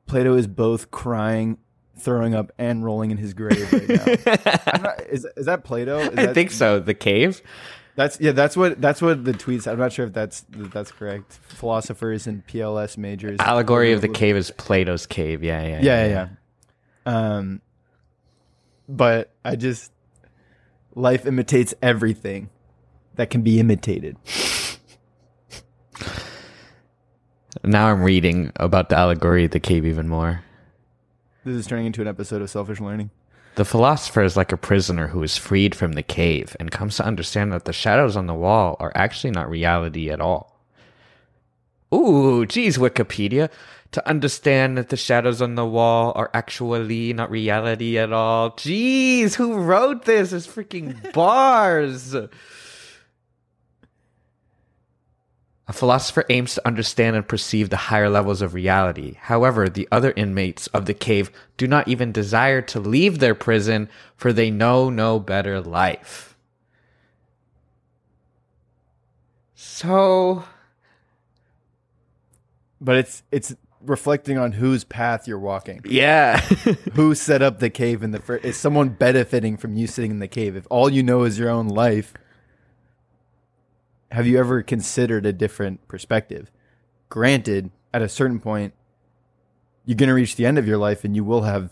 Plato 0.05 0.35
is 0.35 0.47
both 0.47 0.91
crying, 0.91 1.57
throwing 1.97 2.35
up, 2.35 2.51
and 2.57 2.83
rolling 2.83 3.11
in 3.11 3.17
his 3.17 3.33
grave 3.33 3.71
right 3.71 3.87
now. 3.87 4.33
Not- 4.81 5.01
is, 5.09 5.25
is 5.37 5.45
that 5.45 5.63
Plato? 5.63 5.99
Is 5.99 6.09
I 6.17 6.25
that- 6.27 6.33
think 6.35 6.51
so. 6.51 6.79
The 6.79 6.93
cave. 6.93 7.41
That's 7.95 8.19
yeah. 8.19 8.31
That's 8.31 8.55
what 8.55 8.81
that's 8.81 9.01
what 9.01 9.23
the 9.23 9.33
tweets. 9.33 9.71
I'm 9.71 9.79
not 9.79 9.91
sure 9.93 10.05
if 10.05 10.13
that's 10.13 10.45
that's 10.49 10.91
correct. 10.91 11.39
Philosophers 11.49 12.27
and 12.27 12.45
PLS 12.45 12.97
majors. 12.97 13.39
Allegory 13.39 13.91
of 13.93 14.01
the 14.01 14.07
cave 14.07 14.35
is 14.35 14.51
Plato's 14.51 15.05
cave. 15.05 15.43
Yeah, 15.43 15.61
yeah, 15.61 15.81
Yeah, 15.81 16.05
yeah, 16.05 16.07
yeah. 16.07 16.27
Um, 17.05 17.61
but 18.87 19.33
I 19.43 19.55
just 19.55 19.91
life 20.95 21.25
imitates 21.25 21.73
everything 21.81 22.49
that 23.15 23.29
can 23.29 23.41
be 23.41 23.59
imitated. 23.59 24.17
Now 27.63 27.89
I'm 27.89 28.01
reading 28.01 28.51
about 28.55 28.89
the 28.89 28.97
allegory 28.97 29.45
of 29.45 29.51
the 29.51 29.59
cave 29.59 29.85
even 29.85 30.07
more. 30.07 30.43
This 31.43 31.55
is 31.55 31.67
turning 31.67 31.85
into 31.85 32.01
an 32.01 32.07
episode 32.07 32.41
of 32.41 32.49
Selfish 32.49 32.79
Learning. 32.79 33.11
The 33.55 33.65
philosopher 33.65 34.23
is 34.23 34.37
like 34.37 34.51
a 34.51 34.57
prisoner 34.57 35.07
who 35.07 35.21
is 35.23 35.37
freed 35.37 35.75
from 35.75 35.93
the 35.93 36.03
cave 36.03 36.55
and 36.59 36.71
comes 36.71 36.97
to 36.97 37.05
understand 37.05 37.51
that 37.51 37.65
the 37.65 37.73
shadows 37.73 38.15
on 38.15 38.27
the 38.27 38.33
wall 38.33 38.77
are 38.79 38.93
actually 38.95 39.31
not 39.31 39.49
reality 39.49 40.09
at 40.09 40.21
all. 40.21 40.59
Ooh, 41.93 42.45
geez, 42.45 42.77
Wikipedia. 42.77 43.49
To 43.91 44.07
understand 44.07 44.77
that 44.77 44.87
the 44.87 44.95
shadows 44.95 45.41
on 45.41 45.55
the 45.55 45.65
wall 45.65 46.13
are 46.15 46.31
actually 46.33 47.11
not 47.11 47.29
reality 47.29 47.97
at 47.97 48.13
all. 48.13 48.51
Geez, 48.55 49.35
who 49.35 49.55
wrote 49.55 50.05
this? 50.05 50.31
It's 50.31 50.47
freaking 50.47 51.11
bars. 51.11 52.15
A 55.67 55.73
philosopher 55.73 56.25
aims 56.29 56.55
to 56.55 56.67
understand 56.67 57.15
and 57.15 57.27
perceive 57.27 57.69
the 57.69 57.77
higher 57.77 58.09
levels 58.09 58.41
of 58.41 58.53
reality. 58.53 59.15
However, 59.21 59.69
the 59.69 59.87
other 59.91 60.11
inmates 60.17 60.67
of 60.67 60.85
the 60.85 60.93
cave 60.93 61.31
do 61.55 61.65
not 61.67 61.87
even 61.87 62.11
desire 62.11 62.61
to 62.63 62.79
leave 62.79 63.19
their 63.19 63.35
prison, 63.35 63.87
for 64.17 64.33
they 64.33 64.51
know 64.51 64.89
no 64.89 65.19
better 65.19 65.61
life. 65.61 66.35
So, 69.55 70.43
But 72.79 72.97
it's 72.97 73.23
it's 73.31 73.55
reflecting 73.81 74.37
on 74.37 74.53
whose 74.53 74.83
path 74.83 75.27
you're 75.27 75.39
walking. 75.39 75.81
yeah. 75.85 76.39
Who 76.93 77.15
set 77.15 77.41
up 77.41 77.59
the 77.59 77.69
cave 77.69 78.03
in 78.03 78.11
the 78.11 78.19
first? 78.19 78.45
Is 78.45 78.57
someone 78.57 78.89
benefiting 78.89 79.57
from 79.57 79.75
you 79.75 79.87
sitting 79.87 80.11
in 80.11 80.19
the 80.19 80.27
cave? 80.27 80.55
If 80.55 80.67
all 80.69 80.89
you 80.89 81.01
know 81.03 81.23
is 81.23 81.39
your 81.39 81.49
own 81.49 81.67
life, 81.67 82.13
have 84.11 84.27
you 84.27 84.37
ever 84.37 84.61
considered 84.61 85.25
a 85.25 85.33
different 85.33 85.87
perspective? 85.87 86.51
Granted, 87.09 87.71
at 87.93 88.01
a 88.01 88.09
certain 88.09 88.39
point, 88.39 88.73
you're 89.85 89.95
going 89.95 90.09
to 90.09 90.13
reach 90.13 90.35
the 90.35 90.45
end 90.45 90.57
of 90.57 90.67
your 90.67 90.77
life 90.77 91.03
and 91.03 91.15
you 91.15 91.23
will 91.23 91.43
have 91.43 91.71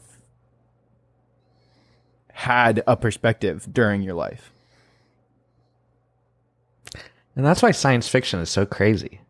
had 2.32 2.82
a 2.88 2.96
perspective 2.96 3.68
during 3.72 4.02
your 4.02 4.14
life. 4.14 4.54
And 7.36 7.46
that's 7.46 7.62
why 7.62 7.72
science 7.72 8.08
fiction 8.08 8.40
is 8.40 8.50
so 8.50 8.66
crazy. 8.66 9.22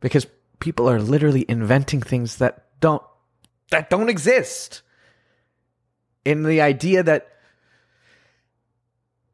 Because 0.00 0.26
people 0.60 0.88
are 0.88 1.00
literally 1.00 1.44
inventing 1.48 2.00
things 2.00 2.36
that 2.36 2.66
don't 2.80 3.02
that 3.70 3.90
don't 3.90 4.08
exist. 4.08 4.82
In 6.24 6.44
the 6.44 6.60
idea 6.60 7.02
that 7.02 7.28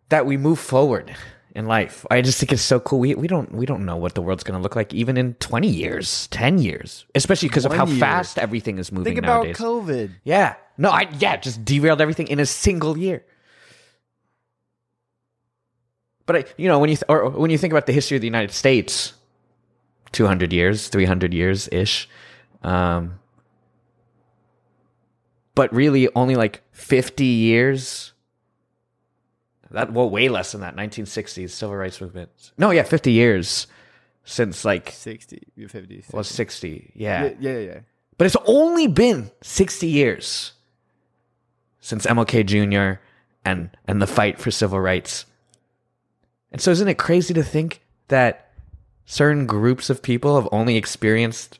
that 0.09 0.27
we 0.27 0.37
move 0.37 0.59
forward 0.59 1.15
in 1.55 1.67
life. 1.67 2.07
I 2.11 2.23
just 2.23 2.39
think 2.39 2.53
it's 2.53 2.63
so 2.63 2.79
cool. 2.81 2.99
We 3.01 3.15
we 3.15 3.27
don't 3.29 3.53
we 3.55 3.67
don't 3.67 3.85
know 3.85 3.97
what 3.97 4.15
the 4.15 4.23
world's 4.23 4.45
going 4.45 4.59
to 4.59 4.63
look 4.63 4.77
like 4.77 4.95
even 4.95 5.17
in 5.17 5.35
20 5.35 5.67
years, 5.69 6.27
10 6.29 6.59
years, 6.59 7.05
especially 7.15 7.49
because 7.49 7.65
of 7.65 7.73
how 7.73 7.87
year. 7.87 7.99
fast 7.99 8.39
everything 8.39 8.79
is 8.79 8.93
moving 8.93 9.05
Think 9.15 9.19
about 9.19 9.45
nowadays. 9.45 9.57
COVID. 9.57 10.11
Yeah. 10.25 10.55
No, 10.79 10.91
I 10.91 11.09
yeah, 11.19 11.37
just 11.37 11.65
derailed 11.65 12.01
everything 12.01 12.29
in 12.29 12.41
a 12.41 12.47
single 12.47 12.97
year. 12.97 13.25
But 16.27 16.37
I, 16.37 16.45
you 16.57 16.69
know, 16.69 16.79
when 16.79 16.91
you 16.91 16.97
th- 16.97 17.05
or 17.09 17.29
when 17.31 17.51
you 17.51 17.59
think 17.59 17.73
about 17.73 17.87
the 17.87 17.93
history 17.93 18.17
of 18.17 18.21
the 18.21 18.27
United 18.29 18.53
States, 18.53 19.15
two 20.13 20.27
hundred 20.27 20.53
years, 20.53 20.89
three 20.89 21.05
hundred 21.05 21.35
years 21.35 21.69
ish, 21.73 22.09
um, 22.63 23.19
but 25.57 25.73
really 25.75 26.09
only 26.15 26.37
like 26.37 26.63
fifty 26.73 27.25
years. 27.27 28.13
That 29.71 29.93
well, 29.93 30.11
way 30.11 30.29
less 30.29 30.53
than 30.53 30.61
that. 30.63 30.75
Nineteen 30.75 31.07
sixties 31.07 31.55
civil 31.55 31.77
rights 31.77 32.01
movement. 32.01 32.53
No, 32.59 32.71
yeah, 32.71 32.83
fifty 32.83 33.13
years 33.13 33.67
since 34.25 34.65
like 34.65 34.91
60, 34.91 35.41
50. 35.69 36.05
well, 36.13 36.23
sixty. 36.23 36.93
yeah, 36.95 37.33
yeah, 37.41 37.59
yeah. 37.59 37.81
But 38.17 38.27
it's 38.27 38.37
only 38.47 38.87
been 38.87 39.31
60 39.43 39.87
years 39.87 40.53
since 41.81 42.05
MLK 42.07 42.45
Jr. 42.45 43.01
and 43.45 43.71
and 43.89 44.03
the 44.03 44.07
fight 44.07 44.39
for 44.39 44.51
civil 44.51 44.79
rights. 44.79 45.25
And 46.53 46.61
so 46.61 46.71
isn't 46.71 46.87
it 46.87 46.99
crazy 46.99 47.33
to 47.35 47.43
think 47.43 47.81
that 48.09 48.51
certain 49.07 49.47
groups 49.47 49.89
of 49.89 50.03
people 50.03 50.39
have 50.41 50.49
only 50.53 50.77
experienced 50.77 51.59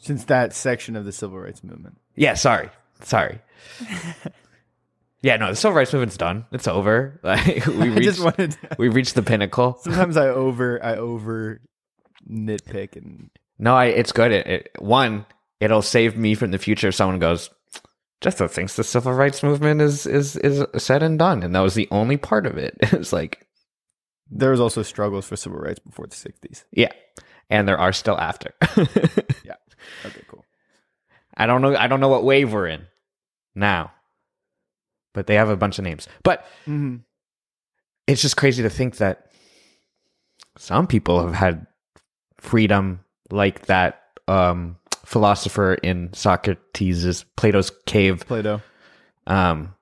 Since 0.00 0.24
that 0.24 0.52
section 0.54 0.94
of 0.96 1.04
the 1.04 1.12
civil 1.12 1.40
rights 1.40 1.64
movement. 1.64 1.96
Yeah, 2.14 2.34
sorry. 2.34 2.70
Sorry. 3.02 3.40
yeah, 5.24 5.36
no, 5.36 5.48
the 5.48 5.56
civil 5.56 5.74
rights 5.74 5.90
movement's 5.90 6.18
done. 6.18 6.44
It's 6.52 6.68
over. 6.68 7.18
Like 7.24 7.64
we 7.66 7.72
I 7.80 7.86
reached 7.86 8.02
just 8.02 8.22
wanted. 8.22 8.56
we 8.78 8.88
reached 8.88 9.14
the 9.14 9.22
pinnacle. 9.22 9.78
Sometimes 9.82 10.18
I 10.18 10.28
over 10.28 10.84
I 10.84 10.96
over 10.96 11.62
nitpick 12.30 12.96
and 12.96 13.30
No, 13.58 13.74
I, 13.74 13.86
it's 13.86 14.12
good. 14.12 14.32
It, 14.32 14.46
it, 14.46 14.70
one, 14.78 15.24
it'll 15.60 15.80
save 15.80 16.14
me 16.18 16.34
from 16.34 16.50
the 16.50 16.58
future 16.58 16.88
if 16.88 16.94
someone 16.94 17.18
goes, 17.20 17.48
Jethro 18.20 18.48
thinks 18.48 18.76
the 18.76 18.84
civil 18.84 19.12
rights 19.14 19.42
movement 19.42 19.80
is 19.80 20.06
is 20.06 20.36
is 20.36 20.62
said 20.76 21.02
and 21.02 21.18
done, 21.18 21.42
and 21.42 21.54
that 21.54 21.60
was 21.60 21.74
the 21.74 21.88
only 21.90 22.18
part 22.18 22.46
of 22.46 22.58
it. 22.58 22.76
It's 22.82 23.12
like, 23.12 23.46
there 24.30 24.50
was 24.50 24.60
also 24.60 24.82
struggles 24.82 25.26
for 25.26 25.36
civil 25.36 25.58
rights 25.58 25.78
before 25.78 26.06
the 26.06 26.14
60s. 26.16 26.64
yeah, 26.70 26.92
and 27.48 27.66
there 27.66 27.78
are 27.78 27.92
still 27.94 28.18
after. 28.18 28.52
Yeah. 29.42 29.56
Okay, 30.04 30.22
cool. 30.28 30.44
I 31.36 31.46
don't 31.46 31.62
know. 31.62 31.74
I 31.74 31.86
don't 31.86 32.00
know 32.00 32.08
what 32.08 32.24
wave 32.24 32.52
we're 32.52 32.68
in 32.68 32.86
now, 33.54 33.92
but 35.14 35.26
they 35.26 35.36
have 35.36 35.48
a 35.48 35.56
bunch 35.56 35.78
of 35.78 35.84
names. 35.84 36.06
But 36.22 36.44
Mm-hmm. 36.66 36.96
it's 38.06 38.20
just 38.20 38.36
crazy 38.36 38.62
to 38.62 38.68
think 38.70 38.98
that 38.98 39.30
some 40.58 40.86
people 40.86 41.24
have 41.24 41.34
had 41.34 41.66
freedom 42.38 43.00
like 43.30 43.66
that 43.66 44.02
um, 44.28 44.76
philosopher 45.06 45.74
in 45.74 46.12
Socrates' 46.12 47.24
Plato's 47.36 47.72
cave 47.86 48.24
Plato. 48.26 48.60
um, 49.26 49.74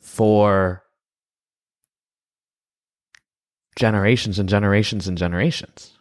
for 0.00 0.82
generations 3.76 4.38
and 4.38 4.48
generations 4.48 5.06
and 5.08 5.18
generations. 5.18 5.98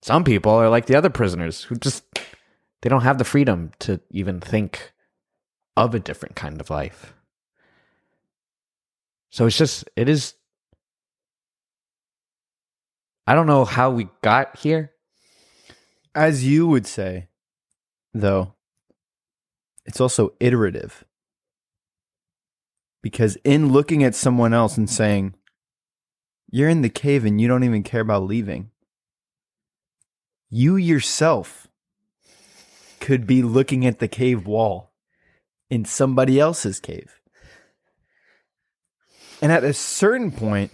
Some 0.00 0.24
people 0.24 0.52
are 0.52 0.68
like 0.68 0.86
the 0.86 0.96
other 0.96 1.10
prisoners 1.10 1.64
who 1.64 1.76
just 1.76 2.04
they 2.80 2.88
don't 2.88 3.02
have 3.02 3.18
the 3.18 3.24
freedom 3.24 3.72
to 3.80 4.00
even 4.10 4.40
think 4.40 4.91
of 5.76 5.94
a 5.94 6.00
different 6.00 6.36
kind 6.36 6.60
of 6.60 6.70
life. 6.70 7.14
So 9.30 9.46
it's 9.46 9.56
just 9.56 9.88
it 9.96 10.08
is 10.08 10.34
I 13.26 13.34
don't 13.34 13.46
know 13.46 13.64
how 13.64 13.90
we 13.90 14.08
got 14.20 14.58
here. 14.58 14.92
As 16.14 16.46
you 16.46 16.66
would 16.66 16.86
say, 16.86 17.28
though, 18.12 18.54
it's 19.86 20.00
also 20.00 20.34
iterative. 20.40 21.04
Because 23.00 23.36
in 23.44 23.72
looking 23.72 24.04
at 24.04 24.14
someone 24.14 24.52
else 24.52 24.76
and 24.76 24.88
saying, 24.88 25.34
you're 26.50 26.68
in 26.68 26.82
the 26.82 26.88
cave 26.88 27.24
and 27.24 27.40
you 27.40 27.48
don't 27.48 27.64
even 27.64 27.82
care 27.82 28.02
about 28.02 28.24
leaving, 28.24 28.70
you 30.50 30.76
yourself 30.76 31.68
could 33.00 33.26
be 33.26 33.42
looking 33.42 33.86
at 33.86 33.98
the 33.98 34.08
cave 34.08 34.46
wall 34.46 34.91
in 35.72 35.86
somebody 35.86 36.38
else's 36.38 36.78
cave. 36.78 37.18
And 39.40 39.50
at 39.50 39.64
a 39.64 39.72
certain 39.72 40.30
point, 40.30 40.70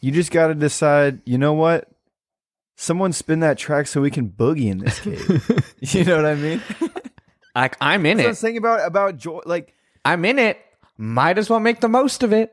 You 0.00 0.10
just 0.12 0.30
got 0.30 0.48
to 0.48 0.54
decide. 0.54 1.20
You 1.24 1.38
know 1.38 1.54
what? 1.54 1.88
Someone 2.76 3.12
spin 3.12 3.40
that 3.40 3.58
track 3.58 3.86
so 3.88 4.00
we 4.00 4.10
can 4.10 4.28
boogie 4.28 4.70
in 4.70 4.78
this 4.78 5.00
cave. 5.00 5.72
you 5.80 6.04
know 6.04 6.16
what 6.16 6.26
I 6.26 6.34
mean? 6.36 6.62
Like 7.54 7.76
I'm 7.80 8.06
in 8.06 8.18
That's 8.18 8.38
it. 8.38 8.40
saying 8.40 8.56
about 8.56 8.86
about 8.86 9.16
joy. 9.16 9.40
Like 9.44 9.74
I'm 10.04 10.24
in 10.24 10.38
it. 10.38 10.58
Might 10.96 11.38
as 11.38 11.48
well 11.50 11.58
make 11.60 11.80
the 11.80 11.88
most 11.88 12.22
of 12.22 12.32
it. 12.32 12.52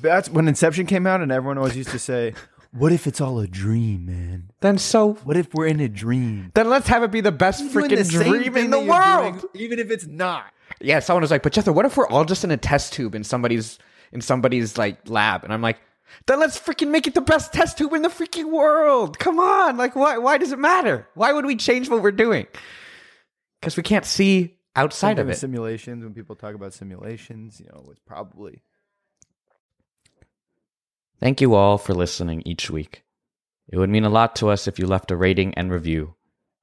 that's 0.00 0.28
when 0.30 0.46
Inception 0.48 0.86
came 0.86 1.06
out, 1.06 1.20
and 1.20 1.30
everyone 1.32 1.58
always 1.58 1.76
used 1.76 1.90
to 1.90 1.98
say, 1.98 2.34
"What 2.72 2.92
if 2.92 3.06
it's 3.08 3.20
all 3.20 3.40
a 3.40 3.46
dream, 3.48 4.06
man? 4.06 4.50
Then 4.60 4.78
so 4.78 5.14
What 5.24 5.36
if 5.36 5.52
we're 5.54 5.66
in 5.66 5.80
a 5.80 5.88
dream?" 5.88 6.52
then 6.54 6.68
let's 6.70 6.86
have 6.86 7.02
it 7.02 7.10
be 7.10 7.20
the 7.20 7.32
best 7.32 7.64
freaking 7.74 8.08
dream 8.08 8.56
in 8.56 8.70
the 8.70 8.78
world. 8.80 9.40
doing, 9.40 9.64
even 9.64 9.78
if 9.80 9.90
it's 9.90 10.06
not. 10.06 10.52
Yeah, 10.80 11.00
someone 11.00 11.22
was 11.22 11.30
like, 11.30 11.42
"But 11.42 11.52
Jethro, 11.52 11.72
what 11.72 11.86
if 11.86 11.96
we're 11.96 12.08
all 12.08 12.24
just 12.24 12.44
in 12.44 12.50
a 12.50 12.56
test 12.56 12.92
tube 12.92 13.14
in 13.14 13.24
somebody's 13.24 13.78
in 14.12 14.20
somebody's 14.20 14.76
like 14.76 15.08
lab?" 15.08 15.44
And 15.44 15.52
I'm 15.52 15.62
like, 15.62 15.78
"Then 16.26 16.40
let's 16.40 16.58
freaking 16.58 16.90
make 16.90 17.06
it 17.06 17.14
the 17.14 17.20
best 17.20 17.52
test 17.52 17.78
tube 17.78 17.92
in 17.92 18.02
the 18.02 18.08
freaking 18.08 18.50
world. 18.50 19.18
Come 19.18 19.38
on, 19.38 19.76
like 19.76 19.96
why 19.96 20.18
why 20.18 20.38
does 20.38 20.52
it 20.52 20.58
matter? 20.58 21.08
Why 21.14 21.32
would 21.32 21.46
we 21.46 21.56
change 21.56 21.88
what 21.88 22.02
we're 22.02 22.12
doing? 22.12 22.46
Because 23.60 23.76
we 23.76 23.82
can't 23.82 24.04
see 24.04 24.58
outside 24.74 25.18
of 25.18 25.28
it. 25.28 25.36
simulations. 25.36 26.04
When 26.04 26.14
people 26.14 26.36
talk 26.36 26.54
about 26.54 26.74
simulations, 26.74 27.60
you 27.60 27.66
know, 27.66 27.88
it's 27.90 28.00
probably 28.00 28.62
Thank 31.18 31.40
you 31.40 31.54
all 31.54 31.78
for 31.78 31.94
listening 31.94 32.42
each 32.44 32.70
week. 32.70 33.02
It 33.68 33.78
would 33.78 33.88
mean 33.88 34.04
a 34.04 34.10
lot 34.10 34.36
to 34.36 34.48
us 34.50 34.68
if 34.68 34.78
you 34.78 34.86
left 34.86 35.10
a 35.10 35.16
rating 35.16 35.54
and 35.54 35.72
review, 35.72 36.14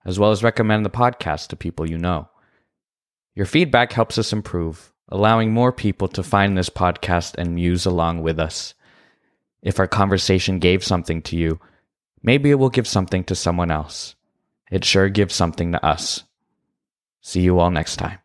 as 0.06 0.20
well 0.20 0.32
as 0.32 0.44
recommend 0.44 0.86
the 0.86 0.92
podcast 0.92 1.48
to 1.48 1.56
people 1.56 1.90
you 1.90 1.98
know. 1.98 2.30
Your 3.36 3.46
feedback 3.46 3.94
helps 3.94 4.18
us 4.18 4.32
improve, 4.32 4.94
allowing 5.10 5.52
more 5.52 5.72
people 5.72 6.08
to 6.10 6.24
find 6.24 6.58
this 6.58 6.70
podcast 6.70 7.36
and 7.38 7.56
muse 7.56 7.86
along 7.86 8.22
with 8.22 8.40
us. 8.40 8.76
If 9.62 9.80
our 9.80 9.88
conversation 9.88 10.60
gave 10.60 10.84
something 10.84 11.22
to 11.24 11.38
you, 11.38 11.60
maybe 12.22 12.52
it 12.52 12.56
will 12.56 12.70
give 12.70 12.88
something 12.88 13.24
to 13.26 13.36
someone 13.36 13.72
else. 13.72 14.16
It 14.70 14.86
sure 14.86 15.10
gives 15.10 15.34
something 15.34 15.72
to 15.72 15.84
us. 15.84 16.24
See 17.22 17.42
you 17.42 17.60
all 17.60 17.72
next 17.72 17.96
time. 17.96 18.20